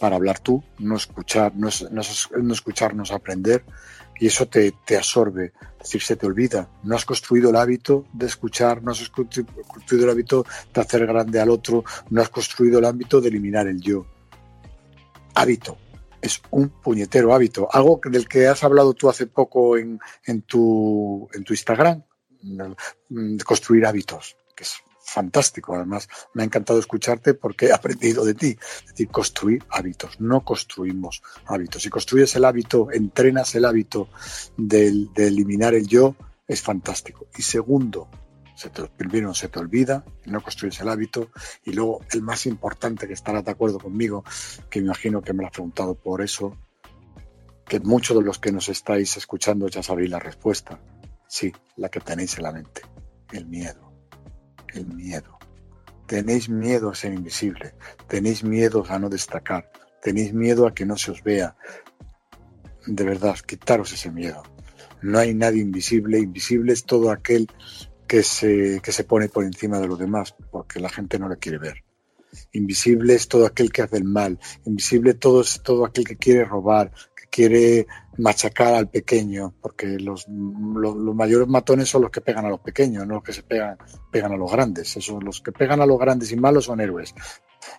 para 0.00 0.16
hablar 0.16 0.38
tú, 0.38 0.64
no 0.78 0.96
escuchar, 0.96 1.54
no, 1.54 1.68
es, 1.68 1.82
no, 1.90 2.00
no 2.42 2.52
escucharnos 2.54 3.12
aprender 3.12 3.62
y 4.18 4.26
eso 4.26 4.46
te, 4.46 4.72
te, 4.84 4.96
absorbe, 4.96 5.52
es 5.72 5.78
decir, 5.78 6.02
se 6.02 6.16
te 6.16 6.26
olvida. 6.26 6.68
No 6.82 6.96
has 6.96 7.04
construido 7.04 7.50
el 7.50 7.56
hábito 7.56 8.06
de 8.12 8.26
escuchar, 8.26 8.82
no 8.82 8.92
has 8.92 9.08
construido 9.08 10.04
el 10.04 10.10
hábito 10.10 10.46
de 10.72 10.80
hacer 10.80 11.06
grande 11.06 11.40
al 11.40 11.50
otro, 11.50 11.84
no 12.10 12.22
has 12.22 12.28
construido 12.28 12.78
el 12.78 12.84
hábito 12.84 13.20
de 13.20 13.28
eliminar 13.28 13.66
el 13.66 13.80
yo. 13.80 14.06
Hábito, 15.34 15.76
es 16.20 16.40
un 16.50 16.70
puñetero 16.70 17.34
hábito, 17.34 17.68
algo 17.70 18.00
del 18.04 18.26
que 18.26 18.46
has 18.46 18.64
hablado 18.64 18.94
tú 18.94 19.08
hace 19.08 19.26
poco 19.26 19.76
en, 19.76 19.98
en, 20.24 20.42
tu, 20.42 21.28
en 21.32 21.44
tu 21.44 21.52
Instagram, 21.52 22.02
de 22.40 23.44
construir 23.44 23.86
hábitos, 23.86 24.36
que 24.54 24.64
es 24.64 24.76
fantástico. 25.06 25.74
Además, 25.74 26.08
me 26.34 26.42
ha 26.42 26.44
encantado 26.44 26.78
escucharte 26.78 27.34
porque 27.34 27.66
he 27.66 27.72
aprendido 27.72 28.24
de 28.24 28.34
ti. 28.34 28.58
Es 28.80 28.86
decir, 28.88 29.08
construir 29.08 29.64
hábitos. 29.70 30.20
No 30.20 30.42
construimos 30.42 31.22
hábitos. 31.46 31.82
Si 31.82 31.90
construyes 31.90 32.34
el 32.36 32.44
hábito, 32.44 32.88
entrenas 32.92 33.54
el 33.54 33.64
hábito 33.64 34.08
de, 34.56 35.08
eliminar 35.16 35.74
el 35.74 35.86
yo, 35.86 36.16
es 36.46 36.60
fantástico. 36.60 37.26
Y 37.36 37.42
segundo, 37.42 38.08
se 38.56 38.68
te, 38.70 38.82
primero 38.88 39.32
se 39.32 39.48
te 39.48 39.58
olvida, 39.58 40.04
no 40.26 40.42
construyes 40.42 40.80
el 40.80 40.88
hábito. 40.88 41.30
Y 41.64 41.72
luego, 41.72 42.00
el 42.12 42.22
más 42.22 42.46
importante, 42.46 43.06
que 43.06 43.14
estarás 43.14 43.44
de 43.44 43.52
acuerdo 43.52 43.78
conmigo, 43.78 44.24
que 44.68 44.80
me 44.80 44.86
imagino 44.86 45.22
que 45.22 45.32
me 45.32 45.42
lo 45.42 45.46
has 45.46 45.52
preguntado 45.52 45.94
por 45.94 46.20
eso, 46.20 46.56
que 47.66 47.80
muchos 47.80 48.16
de 48.16 48.24
los 48.24 48.38
que 48.38 48.52
nos 48.52 48.68
estáis 48.68 49.16
escuchando 49.16 49.68
ya 49.68 49.82
sabéis 49.82 50.10
la 50.10 50.18
respuesta. 50.18 50.80
Sí, 51.28 51.52
la 51.76 51.88
que 51.88 52.00
tenéis 52.00 52.36
en 52.36 52.44
la 52.44 52.52
mente, 52.52 52.82
el 53.32 53.46
miedo 53.46 53.85
el 54.76 54.86
miedo. 54.86 55.38
Tenéis 56.06 56.48
miedo 56.48 56.90
a 56.90 56.94
ser 56.94 57.12
invisible, 57.12 57.74
tenéis 58.08 58.44
miedo 58.44 58.84
a 58.88 58.98
no 58.98 59.08
destacar, 59.08 59.70
tenéis 60.02 60.32
miedo 60.32 60.66
a 60.66 60.74
que 60.74 60.86
no 60.86 60.96
se 60.96 61.10
os 61.10 61.22
vea. 61.22 61.56
De 62.86 63.04
verdad, 63.04 63.36
quitaros 63.44 63.92
ese 63.92 64.10
miedo. 64.10 64.42
No 65.02 65.18
hay 65.18 65.34
nadie 65.34 65.62
invisible, 65.62 66.18
invisible 66.18 66.72
es 66.72 66.84
todo 66.84 67.10
aquel 67.10 67.48
que 68.06 68.22
se, 68.22 68.80
que 68.82 68.92
se 68.92 69.04
pone 69.04 69.28
por 69.28 69.44
encima 69.44 69.80
de 69.80 69.88
los 69.88 69.98
demás, 69.98 70.34
porque 70.50 70.80
la 70.80 70.88
gente 70.88 71.18
no 71.18 71.28
le 71.28 71.38
quiere 71.38 71.58
ver. 71.58 71.84
Invisible 72.52 73.14
es 73.14 73.28
todo 73.28 73.46
aquel 73.46 73.72
que 73.72 73.82
hace 73.82 73.96
el 73.96 74.04
mal, 74.04 74.38
invisible 74.64 75.14
todo 75.14 75.40
es 75.40 75.60
todo 75.62 75.84
aquel 75.84 76.04
que 76.04 76.16
quiere 76.16 76.44
robar, 76.44 76.92
quiere 77.36 77.86
machacar 78.16 78.72
al 78.72 78.88
pequeño, 78.88 79.52
porque 79.60 79.98
los, 79.98 80.26
los, 80.26 81.14
mayores 81.14 81.46
matones 81.46 81.86
son 81.86 82.00
los 82.00 82.10
que 82.10 82.22
pegan 82.22 82.46
a 82.46 82.48
los 82.48 82.60
pequeños, 82.60 83.06
no 83.06 83.16
los 83.16 83.22
que 83.22 83.34
se 83.34 83.42
pegan, 83.42 83.76
pegan 84.10 84.32
a 84.32 84.38
los 84.38 84.50
grandes. 84.50 84.96
Esos, 84.96 85.22
los 85.22 85.42
que 85.42 85.52
pegan 85.52 85.82
a 85.82 85.86
los 85.86 85.98
grandes 85.98 86.32
y 86.32 86.36
malos 86.36 86.64
son 86.64 86.80
héroes. 86.80 87.14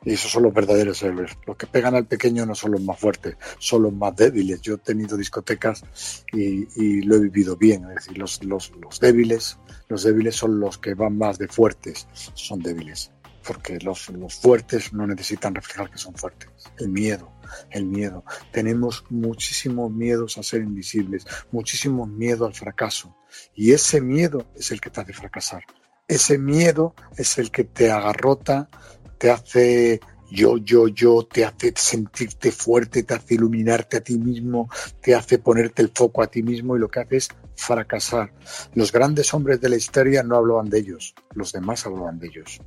Y 0.06 0.14
esos 0.14 0.30
son 0.30 0.44
los 0.44 0.54
verdaderos 0.54 1.02
héroes. 1.02 1.36
Los 1.48 1.58
que 1.58 1.66
pegan 1.66 1.96
al 1.96 2.06
pequeño 2.06 2.46
no 2.46 2.54
son 2.54 2.74
los 2.74 2.82
más 2.82 3.00
fuertes, 3.00 3.36
son 3.58 3.82
los 3.82 3.94
más 3.94 4.16
débiles. 4.16 4.62
Yo 4.62 4.76
he 4.76 4.78
tenido 4.78 5.18
discotecas 5.18 5.84
y, 6.32 6.68
y 6.76 7.02
lo 7.02 7.16
he 7.16 7.20
vivido 7.22 7.58
bien. 7.58 7.86
Es 7.90 7.96
decir, 7.96 8.20
los, 8.20 8.44
los, 8.44 8.72
los 8.80 9.00
débiles, 9.00 9.58
los 9.88 10.04
débiles 10.04 10.36
son 10.36 10.60
los 10.60 10.78
que 10.78 10.94
van 10.94 11.18
más 11.18 11.40
de 11.40 11.48
fuertes, 11.48 12.08
son 12.14 12.60
débiles 12.60 13.12
porque 13.48 13.80
los, 13.80 14.10
los 14.10 14.36
fuertes 14.36 14.92
no 14.92 15.08
necesitan 15.08 15.56
reflejar 15.56 15.89
que 15.89 15.98
son 15.98 16.13
fuertes. 16.13 16.50
El 16.77 16.89
miedo, 16.89 17.32
el 17.72 17.86
miedo. 17.86 18.25
Tenemos 18.51 19.06
muchísimos 19.10 19.89
miedos 19.89 20.38
a 20.38 20.44
ser 20.44 20.62
invisibles, 20.62 21.25
muchísimo 21.51 22.06
miedo 22.06 22.46
al 22.46 22.54
fracaso. 22.54 23.16
Y 23.56 23.72
ese 23.72 24.01
miedo 24.01 24.46
es 24.56 24.72
el 24.72 24.82
que 24.82 24.89
te 24.89 25.01
hace 25.01 25.13
fracasar. 25.13 25.63
Ese 26.08 26.38
miedo 26.38 26.94
es 27.18 27.38
el 27.38 27.50
que 27.51 27.63
te 27.63 27.89
agarrota, 27.89 28.70
te 29.18 29.32
hace 29.32 30.01
yo, 30.30 30.58
yo, 30.58 30.89
yo, 30.89 31.24
te 31.24 31.46
hace 31.46 31.74
sentirte 31.75 32.51
fuerte, 32.51 33.04
te 33.04 33.13
hace 33.13 33.36
iluminarte 33.36 33.98
a 33.98 34.01
ti 34.01 34.18
mismo, 34.18 34.70
te 35.01 35.16
hace 35.16 35.39
ponerte 35.39 35.82
el 35.82 35.92
foco 35.96 36.22
a 36.22 36.27
ti 36.27 36.44
mismo 36.44 36.75
y 36.75 36.80
lo 36.80 36.89
que 36.89 37.00
hace 37.00 37.16
es 37.16 37.30
fracasar. 37.56 38.34
Los 38.74 38.92
grandes 38.92 39.34
hombres 39.34 39.62
de 39.62 39.70
la 39.70 39.77
historia 39.77 40.24
no 40.24 40.36
hablaban 40.36 40.70
de 40.70 40.80
ellos, 40.80 41.16
los 41.34 41.54
demás 41.54 41.86
hablaban 41.86 42.20
de 42.20 42.27
ellos. 42.27 42.62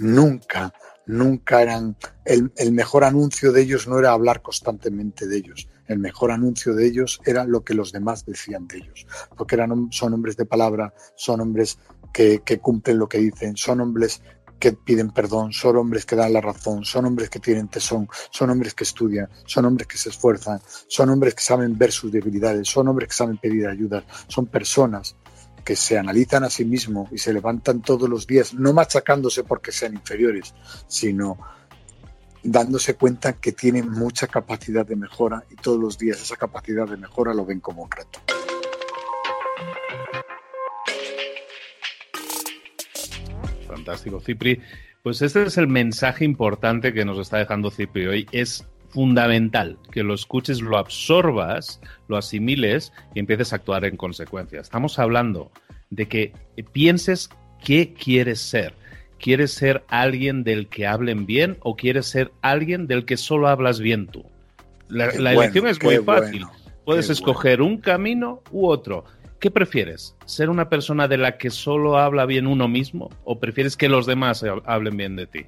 Nunca, 0.00 0.72
nunca 1.06 1.60
eran, 1.60 1.96
el, 2.24 2.50
el 2.56 2.72
mejor 2.72 3.04
anuncio 3.04 3.52
de 3.52 3.62
ellos 3.62 3.86
no 3.86 3.98
era 3.98 4.12
hablar 4.12 4.40
constantemente 4.40 5.26
de 5.26 5.36
ellos, 5.36 5.68
el 5.86 5.98
mejor 5.98 6.30
anuncio 6.30 6.74
de 6.74 6.86
ellos 6.86 7.20
era 7.26 7.44
lo 7.44 7.62
que 7.64 7.74
los 7.74 7.92
demás 7.92 8.24
decían 8.24 8.66
de 8.66 8.78
ellos, 8.78 9.06
porque 9.36 9.56
eran, 9.56 9.92
son 9.92 10.14
hombres 10.14 10.36
de 10.36 10.46
palabra, 10.46 10.94
son 11.16 11.42
hombres 11.42 11.78
que, 12.14 12.40
que, 12.44 12.60
cumplen 12.60 12.98
lo 12.98 13.08
que 13.08 13.18
dicen, 13.18 13.56
son 13.56 13.82
hombres 13.82 14.22
que 14.58 14.72
piden 14.72 15.10
perdón, 15.10 15.52
son 15.52 15.76
hombres 15.76 16.06
que 16.06 16.16
dan 16.16 16.32
la 16.32 16.40
razón, 16.40 16.84
son 16.84 17.06
hombres 17.06 17.28
que 17.28 17.40
tienen 17.40 17.68
tesón, 17.68 18.08
son 18.30 18.50
hombres 18.50 18.74
que 18.74 18.84
estudian, 18.84 19.28
son 19.46 19.64
hombres 19.64 19.88
que 19.88 19.98
se 19.98 20.10
esfuerzan, 20.10 20.60
son 20.86 21.10
hombres 21.10 21.34
que 21.34 21.42
saben 21.42 21.76
ver 21.76 21.92
sus 21.92 22.12
debilidades, 22.12 22.68
son 22.68 22.88
hombres 22.88 23.08
que 23.08 23.14
saben 23.14 23.38
pedir 23.38 23.66
ayuda, 23.66 24.04
son 24.28 24.46
personas 24.46 25.16
que 25.60 25.76
se 25.76 25.98
analizan 25.98 26.44
a 26.44 26.50
sí 26.50 26.64
mismos 26.64 27.10
y 27.12 27.18
se 27.18 27.32
levantan 27.32 27.82
todos 27.82 28.08
los 28.08 28.26
días, 28.26 28.54
no 28.54 28.72
machacándose 28.72 29.44
porque 29.44 29.72
sean 29.72 29.94
inferiores, 29.94 30.54
sino 30.86 31.38
dándose 32.42 32.94
cuenta 32.94 33.34
que 33.34 33.52
tienen 33.52 33.90
mucha 33.90 34.26
capacidad 34.26 34.86
de 34.86 34.96
mejora 34.96 35.44
y 35.50 35.56
todos 35.56 35.78
los 35.78 35.98
días 35.98 36.20
esa 36.20 36.36
capacidad 36.36 36.88
de 36.88 36.96
mejora 36.96 37.34
lo 37.34 37.44
ven 37.44 37.60
como 37.60 37.82
un 37.82 37.90
reto. 37.90 38.20
Fantástico, 43.66 44.20
Cipri. 44.20 44.60
Pues 45.02 45.22
este 45.22 45.42
es 45.44 45.56
el 45.56 45.66
mensaje 45.66 46.24
importante 46.24 46.92
que 46.92 47.04
nos 47.04 47.18
está 47.18 47.38
dejando 47.38 47.70
Cipri 47.70 48.06
hoy. 48.06 48.28
Es 48.32 48.66
fundamental 48.90 49.78
que 49.90 50.02
lo 50.02 50.14
escuches, 50.14 50.60
lo 50.60 50.76
absorbas, 50.76 51.80
lo 52.08 52.16
asimiles 52.16 52.92
y 53.14 53.20
empieces 53.20 53.52
a 53.52 53.56
actuar 53.56 53.84
en 53.84 53.96
consecuencia. 53.96 54.60
Estamos 54.60 54.98
hablando 54.98 55.50
de 55.90 56.06
que 56.06 56.32
pienses 56.72 57.30
qué 57.64 57.94
quieres 57.94 58.40
ser. 58.40 58.74
¿Quieres 59.18 59.52
ser 59.52 59.84
alguien 59.88 60.44
del 60.44 60.68
que 60.68 60.86
hablen 60.86 61.26
bien 61.26 61.58
o 61.60 61.76
quieres 61.76 62.06
ser 62.06 62.32
alguien 62.40 62.86
del 62.86 63.04
que 63.04 63.18
solo 63.18 63.48
hablas 63.48 63.78
bien 63.78 64.06
tú? 64.06 64.24
La, 64.88 65.06
la 65.06 65.34
bueno, 65.34 65.42
elección 65.42 65.66
es 65.66 65.82
muy 65.82 65.98
fácil. 65.98 66.44
Bueno, 66.44 66.60
Puedes 66.86 67.10
escoger 67.10 67.58
bueno. 67.58 67.74
un 67.74 67.80
camino 67.80 68.42
u 68.50 68.66
otro. 68.66 69.04
¿Qué 69.38 69.50
prefieres? 69.50 70.16
¿Ser 70.24 70.50
una 70.50 70.68
persona 70.68 71.06
de 71.06 71.18
la 71.18 71.38
que 71.38 71.50
solo 71.50 71.98
habla 71.98 72.26
bien 72.26 72.46
uno 72.46 72.66
mismo 72.66 73.10
o 73.24 73.38
prefieres 73.38 73.76
que 73.76 73.88
los 73.88 74.06
demás 74.06 74.44
hablen 74.64 74.96
bien 74.96 75.16
de 75.16 75.26
ti? 75.26 75.46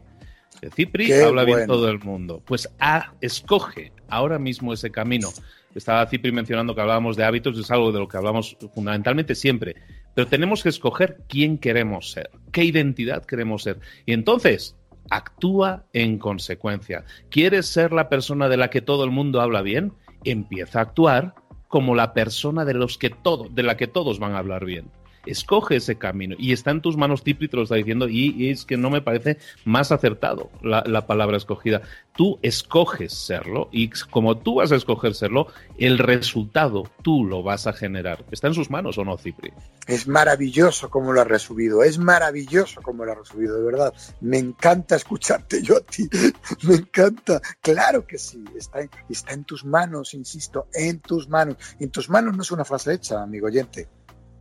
De 0.63 0.71
Cipri 0.71 1.07
Qué 1.07 1.25
habla 1.25 1.43
bueno. 1.43 1.57
bien 1.57 1.67
todo 1.67 1.91
el 1.91 1.99
mundo. 1.99 2.41
Pues 2.47 2.69
a, 2.79 3.13
escoge 3.21 3.93
ahora 4.09 4.39
mismo 4.39 4.73
ese 4.73 4.91
camino. 4.91 5.29
Estaba 5.75 6.07
Cipri 6.07 6.31
mencionando 6.31 6.75
que 6.75 6.81
hablábamos 6.81 7.17
de 7.17 7.25
hábitos, 7.25 7.59
es 7.59 7.71
algo 7.71 7.91
de 7.91 7.99
lo 7.99 8.07
que 8.07 8.17
hablamos 8.17 8.57
fundamentalmente 8.73 9.35
siempre. 9.35 9.75
Pero 10.15 10.29
tenemos 10.29 10.63
que 10.63 10.69
escoger 10.69 11.19
quién 11.29 11.59
queremos 11.59 12.13
ser, 12.13 12.31
qué 12.53 12.65
identidad 12.65 13.25
queremos 13.25 13.65
ser. 13.65 13.81
Y 14.07 14.13
entonces, 14.13 14.77
actúa 15.11 15.85
en 15.93 16.19
consecuencia. 16.19 17.05
¿Quieres 17.29 17.67
ser 17.67 17.93
la 17.93 18.09
persona 18.09 18.49
de 18.49 18.57
la 18.57 18.71
que 18.71 18.83
todo 18.83 19.05
el 19.05 19.11
mundo 19.11 19.41
habla 19.41 19.63
bien? 19.63 19.93
Empieza 20.25 20.79
a 20.79 20.83
actuar 20.83 21.35
como 21.67 21.97
la 21.97 22.15
persona 22.15 22.65
de 22.65 22.75
los 22.75 22.99
que 22.99 23.11
todo, 23.11 23.49
de 23.51 23.63
la 23.65 23.77
que 23.77 23.89
todos 23.89 24.21
van 24.21 24.35
a 24.35 24.39
hablar 24.39 24.65
bien. 24.65 24.91
Escoge 25.27 25.77
ese 25.77 25.97
camino 25.97 26.35
y 26.39 26.53
está 26.53 26.71
en 26.71 26.81
tus 26.81 26.97
manos, 26.97 27.23
Tipri 27.23 27.49
te 27.49 27.57
lo 27.57 27.63
está 27.63 27.77
diciendo, 27.77 28.09
y, 28.09 28.51
es 28.51 28.65
que 28.65 28.77
no 28.77 28.91
me 28.91 29.03
parece 29.03 29.39
más 29.65 29.93
acertado 29.93 30.51
la, 30.63 30.83
la, 30.87 31.07
palabra 31.07 31.37
escogida. 31.37 31.83
Tú 32.15 32.39
escoges 32.43 33.13
serlo 33.13 33.69
y 33.73 33.91
como 34.11 34.37
tú 34.39 34.57
vas 34.57 34.73
a 34.73 34.77
escoger 34.77 35.15
serlo, 35.15 35.47
el 35.79 35.99
resultado 35.99 36.85
tú 37.03 37.25
lo 37.25 37.43
vas 37.43 37.67
a 37.67 37.73
generar. 37.73 38.25
¿Está 38.31 38.49
en 38.49 38.55
sus 38.55 38.71
manos 38.71 38.99
o 38.99 39.05
no, 39.05 39.17
Cipri? 39.17 39.53
Es 39.87 40.07
maravilloso 40.07 40.91
como 40.91 41.13
lo 41.13 41.21
has 41.21 41.27
resubido, 41.27 41.83
es 41.83 41.99
maravilloso 41.99 42.83
como 42.83 43.05
lo 43.05 43.13
has 43.13 43.19
resubido, 43.19 43.59
de 43.59 43.65
verdad. 43.65 43.95
Me 44.21 44.39
encanta 44.39 44.97
escucharte 44.97 45.63
yo 45.63 45.77
a 45.77 45.81
ti, 45.81 46.09
me 46.63 46.75
encanta. 46.75 47.41
Claro 47.61 48.07
que 48.07 48.19
sí, 48.19 48.45
está 48.57 48.81
en, 48.81 48.91
está 49.09 49.33
en 49.33 49.45
tus 49.45 49.65
manos, 49.65 50.15
insisto, 50.15 50.69
en 50.75 51.01
tus 51.01 51.29
manos. 51.29 51.57
En 51.79 51.91
tus 51.91 52.09
manos 52.09 52.37
no 52.37 52.43
es 52.43 52.51
una 52.51 52.65
frase 52.65 52.95
hecha, 52.95 53.23
amigo 53.23 53.47
oyente. 53.47 53.89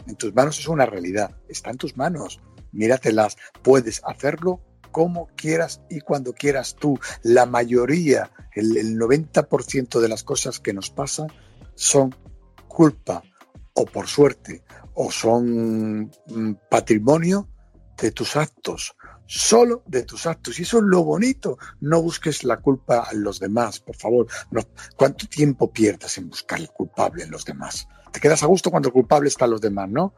En 0.07 0.15
tus 0.15 0.33
manos 0.33 0.59
es 0.59 0.67
una 0.67 0.85
realidad, 0.85 1.35
está 1.47 1.71
en 1.71 1.77
tus 1.77 1.97
manos. 1.97 2.41
Míratelas, 2.71 3.37
puedes 3.61 4.01
hacerlo 4.05 4.61
como 4.91 5.27
quieras 5.35 5.81
y 5.89 6.01
cuando 6.01 6.33
quieras 6.33 6.75
tú. 6.75 6.99
La 7.23 7.45
mayoría, 7.45 8.31
el, 8.53 8.77
el 8.77 8.97
90% 8.97 9.99
de 9.99 10.09
las 10.09 10.23
cosas 10.23 10.59
que 10.59 10.73
nos 10.73 10.89
pasan 10.89 11.27
son 11.75 12.15
culpa 12.67 13.23
o 13.73 13.85
por 13.85 14.07
suerte 14.07 14.63
o 14.93 15.11
son 15.11 16.11
mm, 16.27 16.55
patrimonio 16.69 17.47
de 17.97 18.11
tus 18.11 18.35
actos, 18.35 18.95
solo 19.25 19.83
de 19.85 20.03
tus 20.03 20.25
actos. 20.25 20.59
Y 20.59 20.63
eso 20.63 20.79
es 20.79 20.83
lo 20.85 21.03
bonito. 21.03 21.57
No 21.79 22.01
busques 22.01 22.43
la 22.43 22.57
culpa 22.57 23.07
en 23.11 23.23
los 23.23 23.39
demás, 23.39 23.79
por 23.79 23.95
favor. 23.95 24.27
¿Cuánto 24.95 25.27
tiempo 25.27 25.71
pierdas 25.71 26.17
en 26.17 26.29
buscar 26.29 26.59
el 26.59 26.69
culpable 26.69 27.23
en 27.23 27.31
los 27.31 27.45
demás? 27.45 27.87
Te 28.11 28.19
quedas 28.19 28.43
a 28.43 28.47
gusto 28.47 28.71
cuando 28.71 28.89
el 28.89 28.93
culpable 28.93 29.29
está 29.29 29.47
los 29.47 29.61
demás, 29.61 29.89
¿no? 29.89 30.13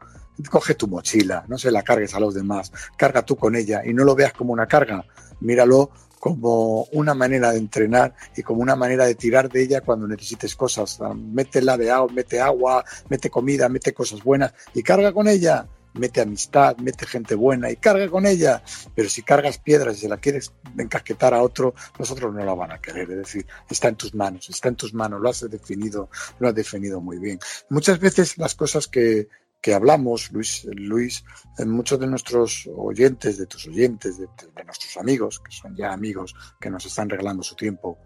Coge 0.50 0.74
tu 0.74 0.88
mochila, 0.88 1.44
no 1.48 1.58
se 1.58 1.70
la 1.70 1.82
cargues 1.82 2.14
a 2.14 2.20
los 2.20 2.34
demás, 2.34 2.72
carga 2.96 3.22
tú 3.22 3.36
con 3.36 3.54
ella 3.54 3.82
y 3.84 3.94
no 3.94 4.04
lo 4.04 4.14
veas 4.14 4.32
como 4.32 4.52
una 4.52 4.66
carga, 4.66 5.04
míralo 5.40 5.90
como 6.18 6.84
una 6.92 7.12
manera 7.12 7.52
de 7.52 7.58
entrenar 7.58 8.14
y 8.34 8.42
como 8.42 8.62
una 8.62 8.74
manera 8.74 9.04
de 9.04 9.14
tirar 9.14 9.50
de 9.50 9.62
ella 9.62 9.82
cuando 9.82 10.08
necesites 10.08 10.56
cosas. 10.56 10.98
Métela 11.14 11.76
de 11.76 11.90
agua, 11.90 12.10
mete 12.12 12.40
agua, 12.40 12.82
mete 13.10 13.28
comida, 13.28 13.68
mete 13.68 13.92
cosas 13.92 14.24
buenas 14.24 14.54
y 14.72 14.82
carga 14.82 15.12
con 15.12 15.28
ella 15.28 15.66
mete 15.94 16.20
amistad, 16.20 16.76
mete 16.78 17.06
gente 17.06 17.34
buena 17.34 17.70
y 17.70 17.76
carga 17.76 18.08
con 18.08 18.26
ella. 18.26 18.62
Pero 18.94 19.08
si 19.08 19.22
cargas 19.22 19.58
piedras 19.58 19.96
y 19.96 20.00
se 20.00 20.08
la 20.08 20.18
quieres 20.18 20.52
encasquetar 20.76 21.34
a 21.34 21.42
otro, 21.42 21.74
los 21.98 22.10
otros 22.10 22.34
no 22.34 22.44
la 22.44 22.54
van 22.54 22.72
a 22.72 22.80
querer. 22.80 23.10
Es 23.10 23.18
decir, 23.18 23.46
está 23.68 23.88
en 23.88 23.96
tus 23.96 24.14
manos, 24.14 24.48
está 24.50 24.68
en 24.68 24.76
tus 24.76 24.94
manos, 24.94 25.20
lo 25.20 25.28
has 25.28 25.48
definido, 25.50 26.10
lo 26.38 26.48
has 26.48 26.54
definido 26.54 27.00
muy 27.00 27.18
bien. 27.18 27.38
Muchas 27.70 27.98
veces 27.98 28.38
las 28.38 28.54
cosas 28.54 28.86
que, 28.88 29.28
que 29.64 29.72
hablamos, 29.72 30.30
Luis, 30.30 30.66
Luis, 30.74 31.24
muchos 31.64 31.98
de 31.98 32.06
nuestros 32.06 32.68
oyentes, 32.76 33.38
de 33.38 33.46
tus 33.46 33.66
oyentes, 33.66 34.18
de, 34.18 34.28
nuestros 34.62 34.94
amigos, 34.98 35.40
que 35.40 35.50
son 35.50 35.74
ya 35.74 35.90
amigos 35.90 36.34
que 36.60 36.68
nos 36.68 36.84
están 36.84 37.08
regalando 37.08 37.42
su 37.42 37.56
tiempo, 37.56 37.98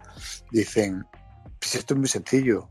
dicen, 0.51 1.05
pues 1.59 1.75
esto 1.75 1.95
es 1.95 1.99
muy 1.99 2.07
sencillo. 2.07 2.69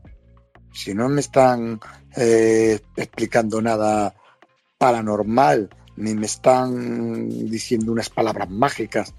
Si 0.73 0.95
no 0.95 1.07
me 1.07 1.21
están 1.21 1.79
eh, 2.15 2.79
explicando 2.95 3.61
nada 3.61 4.15
paranormal, 4.79 5.69
ni 5.97 6.15
me 6.15 6.25
están 6.25 7.29
diciendo 7.49 7.91
unas 7.91 8.09
palabras 8.09 8.49
mágicas, 8.49 9.13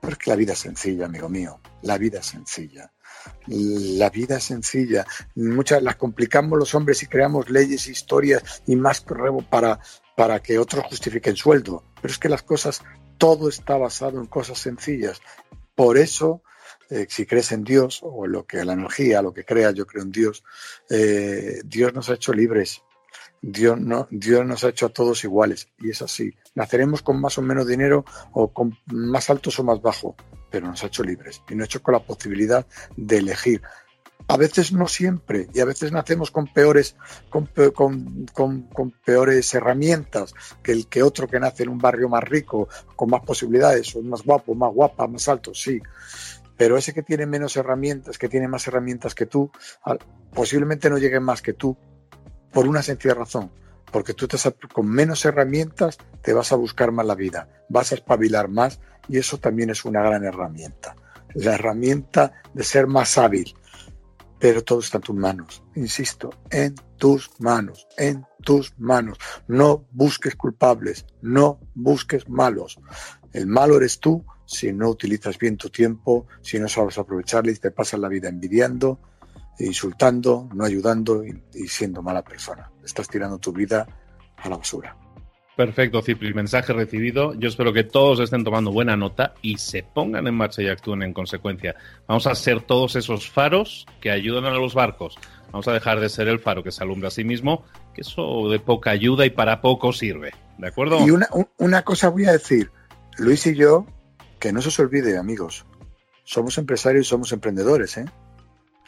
porque 0.00 0.30
la 0.30 0.36
vida 0.36 0.54
es 0.54 0.60
sencilla, 0.60 1.06
amigo 1.06 1.28
mío, 1.28 1.60
la 1.82 1.98
vida 1.98 2.20
es 2.20 2.26
sencilla. 2.26 2.90
La 3.48 4.08
vida 4.08 4.38
es 4.38 4.44
sencilla. 4.44 5.04
Muchas 5.34 5.82
las 5.82 5.96
complicamos 5.96 6.58
los 6.58 6.74
hombres 6.74 7.02
y 7.02 7.06
creamos 7.06 7.50
leyes, 7.50 7.88
historias 7.88 8.62
y 8.66 8.76
más 8.76 9.04
para, 9.50 9.80
para 10.16 10.40
que 10.40 10.58
otros 10.58 10.86
justifiquen 10.86 11.36
sueldo. 11.36 11.84
Pero 12.00 12.12
es 12.12 12.18
que 12.18 12.30
las 12.30 12.42
cosas, 12.42 12.82
todo 13.18 13.48
está 13.50 13.76
basado 13.76 14.20
en 14.20 14.26
cosas 14.26 14.58
sencillas. 14.58 15.20
Por 15.74 15.98
eso, 15.98 16.42
eh, 16.88 17.06
si 17.10 17.26
crees 17.26 17.52
en 17.52 17.64
Dios 17.64 18.00
o 18.02 18.24
en 18.24 18.32
lo 18.32 18.46
que 18.46 18.64
la 18.64 18.72
energía, 18.72 19.20
lo 19.20 19.34
que 19.34 19.44
creas, 19.44 19.74
yo 19.74 19.86
creo 19.86 20.04
en 20.04 20.12
Dios, 20.12 20.44
eh, 20.88 21.60
Dios 21.64 21.92
nos 21.92 22.08
ha 22.08 22.14
hecho 22.14 22.32
libres 22.32 22.82
Dios, 23.42 23.80
no, 23.80 24.06
Dios 24.10 24.44
nos 24.44 24.64
ha 24.64 24.68
hecho 24.68 24.86
a 24.86 24.90
todos 24.90 25.24
iguales 25.24 25.68
y 25.78 25.90
es 25.90 26.02
así. 26.02 26.34
Naceremos 26.54 27.02
con 27.02 27.20
más 27.20 27.38
o 27.38 27.42
menos 27.42 27.66
dinero 27.66 28.04
o 28.32 28.52
con 28.52 28.76
más 28.86 29.30
altos 29.30 29.58
o 29.58 29.64
más 29.64 29.80
bajos, 29.80 30.14
pero 30.50 30.66
nos 30.66 30.82
ha 30.84 30.88
hecho 30.88 31.02
libres 31.02 31.42
y 31.48 31.54
nos 31.54 31.64
ha 31.64 31.66
hecho 31.66 31.82
con 31.82 31.94
la 31.94 32.00
posibilidad 32.00 32.66
de 32.96 33.18
elegir. 33.18 33.62
A 34.28 34.36
veces 34.36 34.72
no 34.72 34.86
siempre 34.86 35.48
y 35.54 35.60
a 35.60 35.64
veces 35.64 35.90
nacemos 35.90 36.30
con 36.30 36.46
peores, 36.46 36.94
con, 37.30 37.48
con, 37.74 38.26
con, 38.32 38.90
peores 39.04 39.52
herramientas 39.54 40.34
que 40.62 40.72
el 40.72 40.86
que 40.86 41.02
otro 41.02 41.26
que 41.26 41.40
nace 41.40 41.64
en 41.64 41.70
un 41.70 41.78
barrio 41.78 42.08
más 42.08 42.22
rico, 42.22 42.68
con 42.94 43.10
más 43.10 43.22
posibilidades, 43.22 43.96
o 43.96 44.02
más 44.02 44.22
guapo, 44.22 44.54
más 44.54 44.72
guapa, 44.72 45.08
más 45.08 45.26
alto, 45.26 45.52
sí 45.54 45.80
pero 46.60 46.76
ese 46.76 46.92
que 46.92 47.02
tiene 47.02 47.24
menos 47.24 47.56
herramientas, 47.56 48.18
que 48.18 48.28
tiene 48.28 48.46
más 48.46 48.66
herramientas 48.66 49.14
que 49.14 49.24
tú, 49.24 49.50
posiblemente 50.34 50.90
no 50.90 50.98
llegue 50.98 51.18
más 51.18 51.40
que 51.40 51.54
tú, 51.54 51.74
por 52.52 52.66
una 52.66 52.82
sencilla 52.82 53.14
razón, 53.14 53.50
porque 53.90 54.14
tú 54.14 54.28
te, 54.28 54.36
con 54.72 54.88
menos 54.88 55.24
herramientas 55.24 55.98
te 56.22 56.32
vas 56.32 56.52
a 56.52 56.56
buscar 56.56 56.92
más 56.92 57.06
la 57.06 57.14
vida, 57.14 57.48
vas 57.68 57.92
a 57.92 57.96
espabilar 57.96 58.48
más 58.48 58.80
y 59.08 59.18
eso 59.18 59.38
también 59.38 59.70
es 59.70 59.84
una 59.84 60.02
gran 60.02 60.24
herramienta. 60.24 60.96
La 61.34 61.54
herramienta 61.54 62.32
de 62.54 62.64
ser 62.64 62.86
más 62.86 63.16
hábil, 63.18 63.54
pero 64.38 64.64
todo 64.64 64.80
está 64.80 64.98
en 64.98 65.02
tus 65.02 65.16
manos, 65.16 65.62
insisto, 65.74 66.30
en 66.50 66.74
tus 66.96 67.30
manos, 67.38 67.86
en 67.96 68.26
tus 68.42 68.74
manos. 68.78 69.18
No 69.46 69.84
busques 69.92 70.34
culpables, 70.34 71.06
no 71.22 71.60
busques 71.74 72.28
malos. 72.28 72.78
El 73.32 73.46
malo 73.46 73.76
eres 73.76 74.00
tú 74.00 74.24
si 74.50 74.72
no 74.72 74.88
utilizas 74.88 75.38
bien 75.38 75.56
tu 75.56 75.70
tiempo, 75.70 76.26
si 76.42 76.58
no 76.58 76.68
sabes 76.68 76.98
aprovecharle 76.98 77.52
y 77.52 77.56
te 77.56 77.70
pasas 77.70 78.00
la 78.00 78.08
vida 78.08 78.28
envidiando, 78.28 78.98
insultando, 79.66 80.48
no 80.54 80.64
ayudando 80.64 81.24
y, 81.24 81.42
y 81.54 81.68
siendo 81.68 82.02
mala 82.02 82.22
persona. 82.22 82.70
Estás 82.84 83.08
tirando 83.08 83.38
tu 83.38 83.52
vida 83.52 83.86
a 84.36 84.48
la 84.48 84.56
basura. 84.56 84.96
Perfecto, 85.60 86.00
Cipri. 86.00 86.32
Mensaje 86.32 86.72
recibido. 86.72 87.34
Yo 87.34 87.48
espero 87.48 87.72
que 87.74 87.84
todos 87.84 88.18
estén 88.20 88.44
tomando 88.44 88.72
buena 88.72 88.96
nota 88.96 89.34
y 89.42 89.58
se 89.58 89.82
pongan 89.82 90.26
en 90.26 90.34
marcha 90.34 90.62
y 90.62 90.68
actúen 90.68 91.02
en 91.02 91.12
consecuencia. 91.12 91.74
Vamos 92.06 92.26
a 92.26 92.34
ser 92.34 92.62
todos 92.62 92.96
esos 92.96 93.28
faros 93.28 93.86
que 94.00 94.10
ayudan 94.10 94.46
a 94.46 94.52
los 94.52 94.72
barcos. 94.72 95.16
Vamos 95.52 95.68
a 95.68 95.74
dejar 95.74 96.00
de 96.00 96.08
ser 96.08 96.28
el 96.28 96.38
faro 96.38 96.62
que 96.62 96.70
se 96.70 96.82
alumbra 96.82 97.08
a 97.08 97.10
sí 97.10 97.24
mismo, 97.24 97.64
que 97.94 98.00
eso 98.00 98.48
de 98.48 98.58
poca 98.58 98.90
ayuda 98.90 99.26
y 99.26 99.30
para 99.30 99.60
poco 99.60 99.92
sirve. 99.92 100.32
¿De 100.56 100.68
acuerdo? 100.68 101.06
Y 101.06 101.10
una, 101.10 101.28
una 101.58 101.82
cosa 101.82 102.08
voy 102.08 102.24
a 102.24 102.32
decir. 102.32 102.70
Luis 103.18 103.46
y 103.46 103.54
yo, 103.54 103.84
que 104.38 104.54
no 104.54 104.62
se 104.62 104.68
os 104.68 104.78
olvide, 104.78 105.18
amigos, 105.18 105.66
somos 106.24 106.56
empresarios 106.56 107.06
y 107.06 107.08
somos 107.10 107.32
emprendedores, 107.32 107.98
¿eh? 107.98 108.06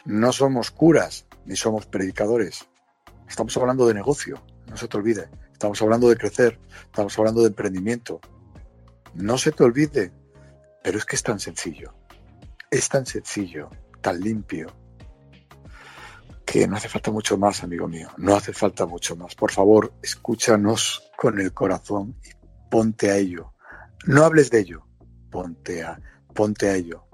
No 0.05 0.31
somos 0.31 0.71
curas 0.71 1.25
ni 1.45 1.55
somos 1.55 1.85
predicadores. 1.85 2.65
Estamos 3.27 3.55
hablando 3.57 3.87
de 3.87 3.93
negocio, 3.93 4.43
no 4.67 4.77
se 4.77 4.87
te 4.87 4.97
olvide. 4.97 5.29
Estamos 5.51 5.81
hablando 5.81 6.09
de 6.09 6.17
crecer, 6.17 6.59
estamos 6.85 7.17
hablando 7.17 7.41
de 7.41 7.47
emprendimiento. 7.47 8.19
No 9.13 9.37
se 9.37 9.51
te 9.51 9.63
olvide, 9.63 10.11
pero 10.83 10.97
es 10.97 11.05
que 11.05 11.15
es 11.15 11.23
tan 11.23 11.39
sencillo. 11.39 11.93
Es 12.69 12.89
tan 12.89 13.05
sencillo, 13.05 13.69
tan 14.01 14.19
limpio, 14.19 14.67
que 16.45 16.67
no 16.67 16.75
hace 16.75 16.89
falta 16.89 17.11
mucho 17.11 17.37
más, 17.37 17.63
amigo 17.63 17.87
mío. 17.87 18.09
No 18.17 18.35
hace 18.35 18.53
falta 18.53 18.85
mucho 18.85 19.15
más. 19.15 19.35
Por 19.35 19.51
favor, 19.51 19.93
escúchanos 20.01 21.11
con 21.17 21.39
el 21.39 21.53
corazón 21.53 22.15
y 22.23 22.29
ponte 22.69 23.09
a 23.09 23.17
ello. 23.17 23.53
No 24.05 24.23
hables 24.23 24.51
de 24.51 24.59
ello, 24.59 24.85
ponte 25.31 25.83
a, 25.83 25.99
ponte 26.33 26.69
a 26.69 26.75
ello. 26.75 27.07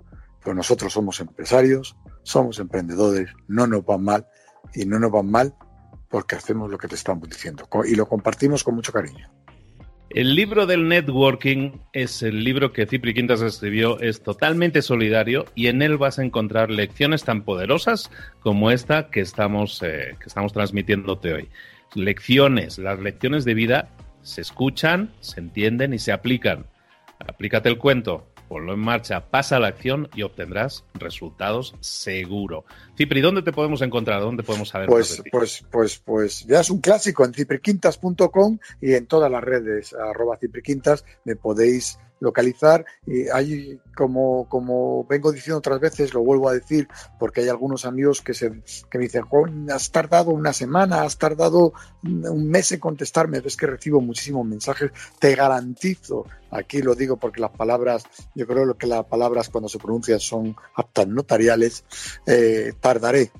Pero 0.44 0.56
nosotros 0.56 0.92
somos 0.92 1.20
empresarios, 1.20 1.96
somos 2.24 2.60
emprendedores, 2.60 3.30
no 3.48 3.68
nos 3.68 3.86
van 3.86 4.04
mal 4.04 4.28
y 4.74 4.86
no 4.86 5.00
nos 5.00 5.12
van 5.12 5.30
mal 5.30 5.54
porque 6.10 6.36
hacemos 6.36 6.70
lo 6.70 6.78
que 6.78 6.88
te 6.88 6.96
estamos 6.96 7.30
diciendo 7.30 7.68
y 7.86 7.96
lo 7.96 8.08
compartimos 8.08 8.64
con 8.64 8.76
mucho 8.76 8.92
cariño. 8.92 9.30
El 10.10 10.34
libro 10.34 10.66
del 10.66 10.88
networking 10.88 11.74
es 11.94 12.24
el 12.24 12.44
libro 12.44 12.74
que 12.74 12.88
Cipri 12.88 13.14
Quintas 13.14 13.42
escribió, 13.42 14.00
es 14.00 14.24
totalmente 14.24 14.82
solidario 14.82 15.46
y 15.54 15.68
en 15.68 15.84
él 15.84 15.98
vas 15.98 16.18
a 16.18 16.24
encontrar 16.24 16.72
lecciones 16.72 17.24
tan 17.24 17.44
poderosas 17.44 18.10
como 18.40 18.72
esta 18.72 19.12
que 19.12 19.22
estamos, 19.22 19.84
eh, 19.84 20.16
que 20.20 20.26
estamos 20.26 20.52
transmitiéndote 20.52 21.34
hoy. 21.34 21.50
Lecciones, 21.94 22.80
las 22.80 23.00
lecciones 23.00 23.46
de 23.46 23.54
vida 23.54 23.90
se 24.24 24.42
escuchan, 24.42 25.14
se 25.20 25.42
entienden 25.42 25.94
y 25.94 26.00
se 26.00 26.12
aplican. 26.12 26.66
Aplícate 27.20 27.70
el 27.70 27.78
cuento, 27.78 28.32
ponlo 28.50 28.74
en 28.74 28.80
marcha, 28.80 29.30
pasa 29.30 29.56
a 29.56 29.60
la 29.60 29.68
acción 29.68 30.10
y 30.16 30.24
obtendrás 30.24 30.84
resultados 30.96 31.76
seguro. 31.80 32.66
Cipri, 32.98 33.22
¿dónde 33.22 33.44
te 33.44 33.54
podemos 33.54 33.82
encontrar? 33.82 34.20
¿Dónde 34.22 34.44
podemos 34.44 34.70
saber 34.70 34.90
pues, 34.90 35.12
más 35.12 35.24
de 35.24 35.30
Pues, 35.32 35.64
pues, 35.72 36.00
pues 36.00 36.46
ya 36.48 36.60
es 36.60 36.70
un 36.70 36.82
clásico 36.82 37.24
en 37.24 37.34
cipriquintas.com 37.34 38.58
y 38.82 38.94
en 38.96 39.06
todas 39.06 39.32
las 39.32 39.44
redes, 39.44 39.94
arroba 39.94 40.36
cipriquintas, 40.38 41.06
me 41.24 41.36
podéis 41.36 42.00
localizar. 42.20 42.86
Y 43.06 43.28
hay, 43.30 43.80
como, 43.96 44.48
como 44.48 45.06
vengo 45.06 45.32
diciendo 45.32 45.60
otras 45.60 45.80
veces, 45.80 46.14
lo 46.14 46.22
vuelvo 46.22 46.50
a 46.50 46.54
decir, 46.54 46.88
porque 47.18 47.42
hay 47.42 47.50
algunos 47.50 47.86
amigos 47.86 48.22
que, 48.22 48.34
se, 48.34 48.62
que 48.90 48.98
me 48.98 49.06
dicen, 49.06 49.26
has 49.72 49.92
tardado 49.92 50.32
una 50.32 50.54
semana, 50.54 51.04
has 51.04 51.18
tardado 51.18 51.74
un 52.04 52.50
mes 52.50 52.72
en 52.72 52.80
contestarme, 52.80 53.42
ves 53.42 53.58
que 53.58 53.68
recibo 53.68 54.02
muchísimos 54.02 54.46
mensajes, 54.46 54.92
te 55.20 55.36
garantizo, 55.36 56.26
aquí 56.52 56.82
lo 56.82 56.96
digo 56.96 57.18
porque 57.18 57.42
las 57.42 57.52
palabras, 57.52 58.04
yo 58.36 58.48
creo 58.48 58.78
que 58.78 58.88
las 58.88 59.06
palabras 59.06 59.50
cuando 59.50 59.70
se 59.70 59.80
pronuncian 59.80 60.20
son 60.20 60.56
aptas 60.76 61.08
notariales, 61.08 61.84
eh, 62.26 62.74
tardaré 62.80 63.32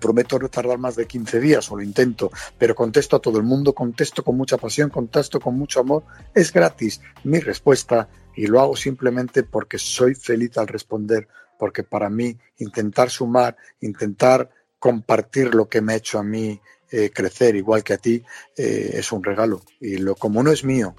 Prometo 0.00 0.38
no 0.38 0.48
tardar 0.48 0.78
más 0.78 0.96
de 0.96 1.06
15 1.06 1.40
días, 1.40 1.70
o 1.70 1.76
lo 1.76 1.82
intento, 1.82 2.30
pero 2.58 2.74
contesto 2.74 3.16
a 3.16 3.20
todo 3.20 3.38
el 3.38 3.44
mundo, 3.44 3.74
contesto 3.74 4.22
con 4.24 4.36
mucha 4.36 4.56
pasión, 4.56 4.90
contesto 4.90 5.40
con 5.40 5.56
mucho 5.56 5.80
amor. 5.80 6.04
Es 6.34 6.52
gratis 6.52 7.00
mi 7.22 7.40
respuesta 7.40 8.08
y 8.34 8.46
lo 8.46 8.60
hago 8.60 8.76
simplemente 8.76 9.42
porque 9.42 9.78
soy 9.78 10.14
feliz 10.14 10.56
al 10.58 10.68
responder, 10.68 11.28
porque 11.58 11.84
para 11.84 12.10
mí 12.10 12.36
intentar 12.58 13.10
sumar, 13.10 13.56
intentar 13.80 14.50
compartir 14.78 15.54
lo 15.54 15.68
que 15.68 15.80
me 15.80 15.94
ha 15.94 15.96
hecho 15.96 16.18
a 16.18 16.22
mí 16.22 16.60
eh, 16.90 17.10
crecer 17.10 17.56
igual 17.56 17.82
que 17.82 17.94
a 17.94 17.98
ti, 17.98 18.22
eh, 18.56 18.90
es 18.94 19.10
un 19.12 19.24
regalo. 19.24 19.62
Y 19.80 19.96
lo 19.96 20.14
como 20.14 20.42
no 20.42 20.52
es 20.52 20.64
mío, 20.64 20.94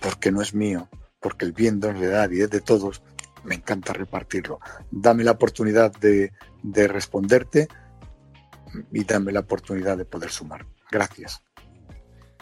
porque 0.00 0.30
no 0.30 0.40
es 0.40 0.54
mío, 0.54 0.88
porque 1.20 1.44
el 1.44 1.52
bien 1.52 1.80
de 1.80 1.92
nadie, 1.92 2.44
es 2.44 2.50
de 2.50 2.60
todos, 2.60 3.02
me 3.44 3.56
encanta 3.56 3.92
repartirlo. 3.92 4.60
Dame 4.90 5.24
la 5.24 5.32
oportunidad 5.32 5.92
de, 5.92 6.32
de 6.62 6.88
responderte 6.88 7.68
y 8.92 9.04
dame 9.04 9.32
la 9.32 9.40
oportunidad 9.40 9.96
de 9.96 10.04
poder 10.04 10.30
sumar. 10.30 10.66
Gracias. 10.90 11.42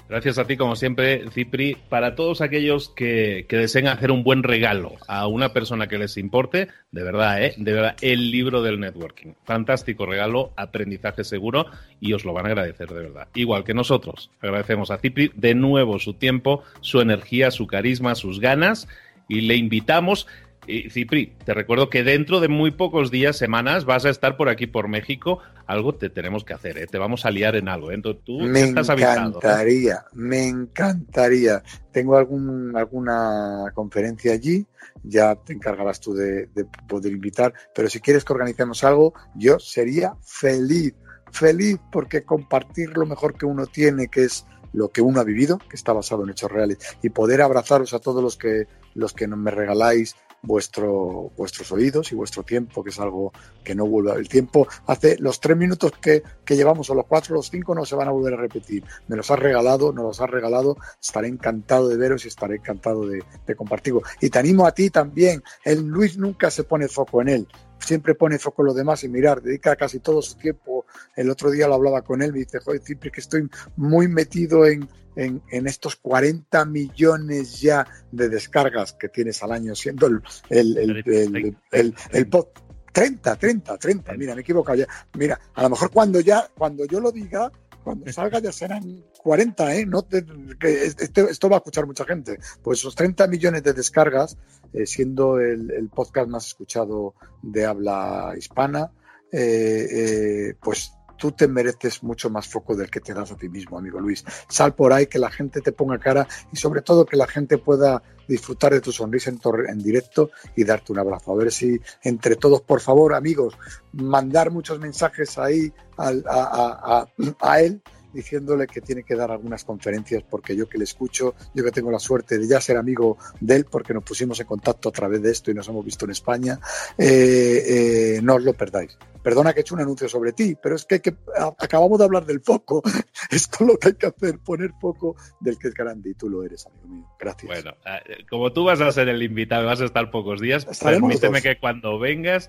Gracias 0.08 0.38
a 0.38 0.46
ti, 0.46 0.56
como 0.56 0.76
siempre, 0.76 1.28
Cipri. 1.32 1.76
Para 1.88 2.14
todos 2.14 2.40
aquellos 2.40 2.90
que, 2.90 3.44
que, 3.48 3.56
deseen 3.56 3.88
hacer 3.88 4.12
un 4.12 4.22
buen 4.22 4.44
regalo 4.44 4.92
a 5.08 5.26
una 5.26 5.52
persona 5.52 5.88
que 5.88 5.98
les 5.98 6.16
importe, 6.16 6.68
de 6.92 7.02
verdad, 7.02 7.42
¿eh? 7.42 7.54
de 7.56 7.72
verdad, 7.72 7.96
el 8.02 8.30
libro 8.30 8.62
del 8.62 8.78
networking. 8.78 9.32
Fantástico 9.42 10.06
regalo, 10.06 10.52
aprendizaje 10.56 11.24
seguro 11.24 11.66
y 12.00 12.12
os 12.12 12.24
lo 12.24 12.32
van 12.32 12.46
a 12.46 12.50
agradecer, 12.50 12.88
de 12.88 13.02
verdad. 13.02 13.28
Igual 13.34 13.64
que 13.64 13.74
nosotros. 13.74 14.30
Agradecemos 14.40 14.92
a 14.92 14.98
Cipri 14.98 15.32
de 15.34 15.56
nuevo 15.56 15.98
su 15.98 16.14
tiempo, 16.14 16.62
su 16.80 17.00
energía, 17.00 17.50
su 17.50 17.66
carisma, 17.66 18.14
sus 18.14 18.38
ganas 18.38 18.86
y 19.28 19.40
le 19.40 19.56
invitamos 19.56 20.28
y 20.66 20.90
Cipri, 20.90 21.34
te 21.44 21.54
recuerdo 21.54 21.90
que 21.90 22.02
dentro 22.02 22.40
de 22.40 22.48
muy 22.48 22.70
pocos 22.70 23.10
días, 23.10 23.36
semanas, 23.36 23.84
vas 23.84 24.04
a 24.04 24.10
estar 24.10 24.36
por 24.36 24.48
aquí, 24.48 24.66
por 24.66 24.88
México. 24.88 25.40
Algo 25.66 25.94
te 25.94 26.10
tenemos 26.10 26.44
que 26.44 26.54
hacer, 26.54 26.78
¿eh? 26.78 26.86
te 26.86 26.98
vamos 26.98 27.26
a 27.26 27.30
liar 27.30 27.56
en 27.56 27.68
algo. 27.68 27.90
¿eh? 27.90 28.00
tú 28.24 28.40
me 28.40 28.62
estás 28.62 28.88
encantaría, 28.88 30.04
me 30.12 30.46
encantaría. 30.46 31.62
Tengo 31.92 32.16
algún, 32.16 32.76
alguna 32.76 33.70
conferencia 33.74 34.32
allí, 34.32 34.66
ya 35.02 35.34
te 35.34 35.52
encargarás 35.52 36.00
tú 36.00 36.14
de, 36.14 36.46
de 36.54 36.66
poder 36.88 37.12
invitar, 37.12 37.52
pero 37.74 37.88
si 37.88 38.00
quieres 38.00 38.24
que 38.24 38.32
organicemos 38.32 38.84
algo, 38.84 39.14
yo 39.34 39.58
sería 39.58 40.14
feliz, 40.22 40.94
feliz, 41.30 41.78
porque 41.90 42.22
compartir 42.22 42.96
lo 42.96 43.06
mejor 43.06 43.36
que 43.36 43.46
uno 43.46 43.66
tiene, 43.66 44.08
que 44.08 44.24
es 44.24 44.46
lo 44.72 44.90
que 44.90 45.00
uno 45.00 45.20
ha 45.20 45.24
vivido, 45.24 45.58
que 45.58 45.74
está 45.76 45.92
basado 45.92 46.22
en 46.24 46.30
hechos 46.30 46.52
reales, 46.52 46.78
y 47.02 47.08
poder 47.08 47.40
abrazaros 47.40 47.94
a 47.94 47.98
todos 47.98 48.22
los 48.22 48.36
que, 48.36 48.66
los 48.94 49.14
que 49.14 49.26
me 49.26 49.50
regaláis 49.50 50.14
vuestro, 50.42 51.30
vuestros 51.36 51.70
oídos 51.72 52.12
y 52.12 52.14
vuestro 52.14 52.42
tiempo, 52.42 52.82
que 52.82 52.90
es 52.90 53.00
algo 53.00 53.32
que 53.64 53.74
no 53.74 53.86
vuelve. 53.86 54.12
El 54.12 54.28
tiempo 54.28 54.66
hace 54.86 55.16
los 55.18 55.40
tres 55.40 55.56
minutos 55.56 55.92
que, 56.00 56.22
que 56.44 56.56
llevamos, 56.56 56.88
o 56.90 56.94
los 56.94 57.06
cuatro 57.06 57.34
los 57.34 57.50
cinco, 57.50 57.74
no 57.74 57.84
se 57.84 57.96
van 57.96 58.08
a 58.08 58.12
volver 58.12 58.34
a 58.34 58.36
repetir. 58.36 58.84
Me 59.08 59.16
los 59.16 59.30
has 59.30 59.38
regalado, 59.38 59.92
nos 59.92 60.04
los 60.04 60.20
has 60.20 60.30
regalado. 60.30 60.76
Estaré 61.00 61.28
encantado 61.28 61.88
de 61.88 61.96
veros 61.96 62.24
y 62.24 62.28
estaré 62.28 62.56
encantado 62.56 63.06
de, 63.06 63.22
de 63.46 63.54
compartirlo. 63.54 64.02
Y 64.20 64.30
te 64.30 64.38
animo 64.38 64.66
a 64.66 64.72
ti 64.72 64.90
también. 64.90 65.42
El 65.64 65.86
Luis 65.86 66.16
nunca 66.18 66.50
se 66.50 66.64
pone 66.64 66.88
foco 66.88 67.22
en 67.22 67.28
él 67.28 67.48
siempre 67.78 68.14
pone 68.14 68.38
foco 68.38 68.62
en 68.62 68.66
lo 68.66 68.74
demás 68.74 69.04
y 69.04 69.08
mirar, 69.08 69.42
dedica 69.42 69.76
casi 69.76 70.00
todo 70.00 70.22
su 70.22 70.36
tiempo. 70.36 70.86
El 71.14 71.30
otro 71.30 71.50
día 71.50 71.68
lo 71.68 71.74
hablaba 71.74 72.02
con 72.02 72.22
él, 72.22 72.32
me 72.32 72.40
dice, 72.40 72.60
joder, 72.60 72.82
siempre 72.82 73.10
que 73.10 73.20
estoy 73.20 73.48
muy 73.76 74.08
metido 74.08 74.66
en, 74.66 74.88
en, 75.14 75.42
en, 75.50 75.66
estos 75.66 75.96
40 75.96 76.64
millones 76.66 77.60
ya 77.60 77.86
de 78.12 78.28
descargas 78.28 78.92
que 78.92 79.08
tienes 79.08 79.42
al 79.42 79.52
año, 79.52 79.74
siendo 79.74 80.06
el, 80.06 80.22
el, 80.50 80.76
el, 80.78 81.56
el, 81.72 81.94
el 82.12 82.28
pod. 82.28 82.46
30, 82.92 83.36
30, 83.36 83.76
30, 83.76 84.14
mira, 84.14 84.34
me 84.34 84.40
he 84.40 84.42
equivocado 84.42 84.78
ya. 84.78 84.86
Mira, 85.18 85.38
a 85.52 85.62
lo 85.64 85.68
mejor 85.68 85.90
cuando 85.90 86.18
ya, 86.20 86.48
cuando 86.56 86.86
yo 86.86 86.98
lo 86.98 87.12
diga, 87.12 87.52
cuando 87.86 88.12
salga 88.12 88.40
ya 88.40 88.50
serán 88.50 89.04
40, 89.22 89.76
¿eh? 89.76 89.86
No 89.86 90.02
te, 90.02 90.26
que 90.58 90.86
esto, 90.86 91.28
esto, 91.28 91.48
va 91.48 91.58
a 91.58 91.58
escuchar 91.58 91.86
mucha 91.86 92.04
gente. 92.04 92.36
Pues 92.60 92.80
esos 92.80 92.96
30 92.96 93.28
millones 93.28 93.62
de 93.62 93.74
descargas, 93.74 94.36
eh, 94.72 94.86
siendo 94.86 95.38
el, 95.38 95.70
el, 95.70 95.88
podcast 95.88 96.28
más 96.28 96.48
escuchado 96.48 97.14
de 97.42 97.64
habla 97.64 98.34
hispana, 98.36 98.90
eh, 99.30 99.86
eh, 99.88 100.54
pues 100.60 100.94
tú 101.16 101.32
te 101.32 101.48
mereces 101.48 102.02
mucho 102.02 102.30
más 102.30 102.46
foco 102.46 102.74
del 102.74 102.90
que 102.90 103.00
te 103.00 103.14
das 103.14 103.32
a 103.32 103.36
ti 103.36 103.48
mismo, 103.48 103.78
amigo 103.78 104.00
Luis. 104.00 104.24
Sal 104.48 104.74
por 104.74 104.92
ahí, 104.92 105.06
que 105.06 105.18
la 105.18 105.30
gente 105.30 105.60
te 105.60 105.72
ponga 105.72 105.98
cara 105.98 106.26
y 106.52 106.56
sobre 106.56 106.82
todo 106.82 107.06
que 107.06 107.16
la 107.16 107.26
gente 107.26 107.58
pueda 107.58 108.02
disfrutar 108.28 108.72
de 108.72 108.80
tu 108.80 108.92
sonrisa 108.92 109.30
en, 109.30 109.78
directo 109.78 110.30
y 110.56 110.64
darte 110.64 110.92
un 110.92 110.98
abrazo. 110.98 111.32
A 111.32 111.36
ver 111.36 111.52
si 111.52 111.80
entre 112.02 112.36
todos, 112.36 112.60
por 112.62 112.80
favor, 112.80 113.14
amigos, 113.14 113.56
mandar 113.92 114.50
muchos 114.50 114.78
mensajes 114.78 115.38
ahí 115.38 115.72
a 115.98 117.60
él 117.60 117.82
diciéndole 118.16 118.66
que 118.66 118.80
tiene 118.80 119.02
que 119.02 119.14
dar 119.14 119.30
algunas 119.30 119.64
conferencias 119.64 120.22
porque 120.28 120.56
yo 120.56 120.68
que 120.68 120.78
le 120.78 120.84
escucho, 120.84 121.34
yo 121.54 121.62
que 121.62 121.70
tengo 121.70 121.90
la 121.90 121.98
suerte 121.98 122.38
de 122.38 122.48
ya 122.48 122.60
ser 122.60 122.78
amigo 122.78 123.18
de 123.40 123.56
él 123.56 123.66
porque 123.70 123.92
nos 123.92 124.02
pusimos 124.02 124.40
en 124.40 124.46
contacto 124.46 124.88
a 124.88 124.92
través 124.92 125.22
de 125.22 125.30
esto 125.30 125.50
y 125.50 125.54
nos 125.54 125.68
hemos 125.68 125.84
visto 125.84 126.06
en 126.06 126.12
España, 126.12 126.58
eh, 126.96 128.16
eh, 128.16 128.20
no 128.22 128.36
os 128.36 128.42
lo 128.42 128.54
perdáis. 128.54 128.96
Perdona 129.22 129.52
que 129.52 129.60
he 129.60 129.62
hecho 129.62 129.74
un 129.74 129.80
anuncio 129.80 130.08
sobre 130.08 130.32
ti, 130.32 130.56
pero 130.60 130.76
es 130.76 130.84
que, 130.84 131.00
que 131.00 131.14
acabamos 131.58 131.98
de 131.98 132.04
hablar 132.04 132.24
del 132.24 132.40
foco. 132.40 132.80
Esto 133.30 133.64
es 133.64 133.66
lo 133.66 133.76
que 133.76 133.88
hay 133.88 133.94
que 133.94 134.06
hacer, 134.06 134.38
poner 134.38 134.70
foco 134.80 135.16
del 135.40 135.58
que 135.58 135.68
es 135.68 135.74
grande 135.74 136.10
y 136.10 136.14
tú 136.14 136.30
lo 136.30 136.44
eres, 136.44 136.64
amigo 136.66 136.86
mío. 136.86 137.06
Gracias. 137.18 137.46
Bueno, 137.46 137.76
eh, 137.84 138.24
como 138.30 138.52
tú 138.52 138.64
vas 138.64 138.80
a 138.80 138.92
ser 138.92 139.08
el 139.08 139.22
invitado, 139.22 139.66
vas 139.66 139.80
a 139.80 139.84
estar 139.84 140.10
pocos 140.12 140.40
días, 140.40 140.64
permíteme 140.80 141.42
que 141.42 141.58
cuando 141.58 141.98
vengas, 141.98 142.48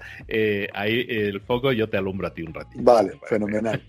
ahí 0.73 1.05
el 1.09 1.41
foco 1.41 1.71
yo 1.71 1.89
te 1.89 1.97
alumbro 1.97 2.27
a 2.27 2.33
ti 2.33 2.43
un 2.43 2.53
ratito. 2.53 2.83
Vale, 2.83 3.19
fenomenal. 3.27 3.81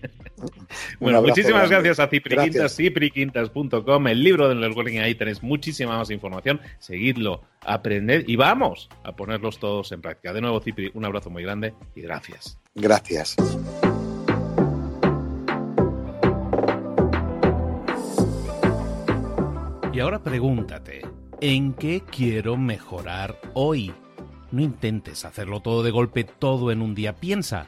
bueno, 0.99 1.21
muchísimas 1.21 1.68
gracias 1.69 1.99
a 1.99 2.07
Cipriquintas, 2.07 2.75
cipriquintas.com, 2.75 4.07
el 4.07 4.23
libro 4.23 4.49
del 4.49 4.59
networking, 4.59 4.99
ahí 4.99 5.15
tenéis 5.15 5.43
muchísima 5.43 5.97
más 5.97 6.09
información. 6.09 6.59
Seguidlo, 6.79 7.43
aprended 7.61 8.23
y 8.27 8.35
vamos 8.35 8.89
a 9.03 9.15
ponerlos 9.15 9.59
todos 9.59 9.91
en 9.91 10.01
práctica. 10.01 10.33
De 10.33 10.41
nuevo, 10.41 10.59
Cipri, 10.59 10.91
un 10.93 11.05
abrazo 11.05 11.29
muy 11.29 11.43
grande 11.43 11.73
y 11.95 12.01
gracias. 12.01 12.57
Gracias. 12.75 13.35
Y 19.91 19.99
ahora 20.01 20.23
pregúntate, 20.23 21.01
¿en 21.41 21.73
qué 21.73 22.01
quiero 22.09 22.55
mejorar 22.55 23.37
hoy? 23.53 23.91
No 24.51 24.61
intentes 24.61 25.25
hacerlo 25.25 25.59
todo 25.61 25.83
de 25.83 25.91
golpe, 25.91 26.23
todo 26.23 26.71
en 26.71 26.81
un 26.81 26.95
día. 26.95 27.15
Piensa, 27.15 27.67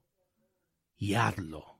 y 1.01 1.15
hazlo. 1.15 1.79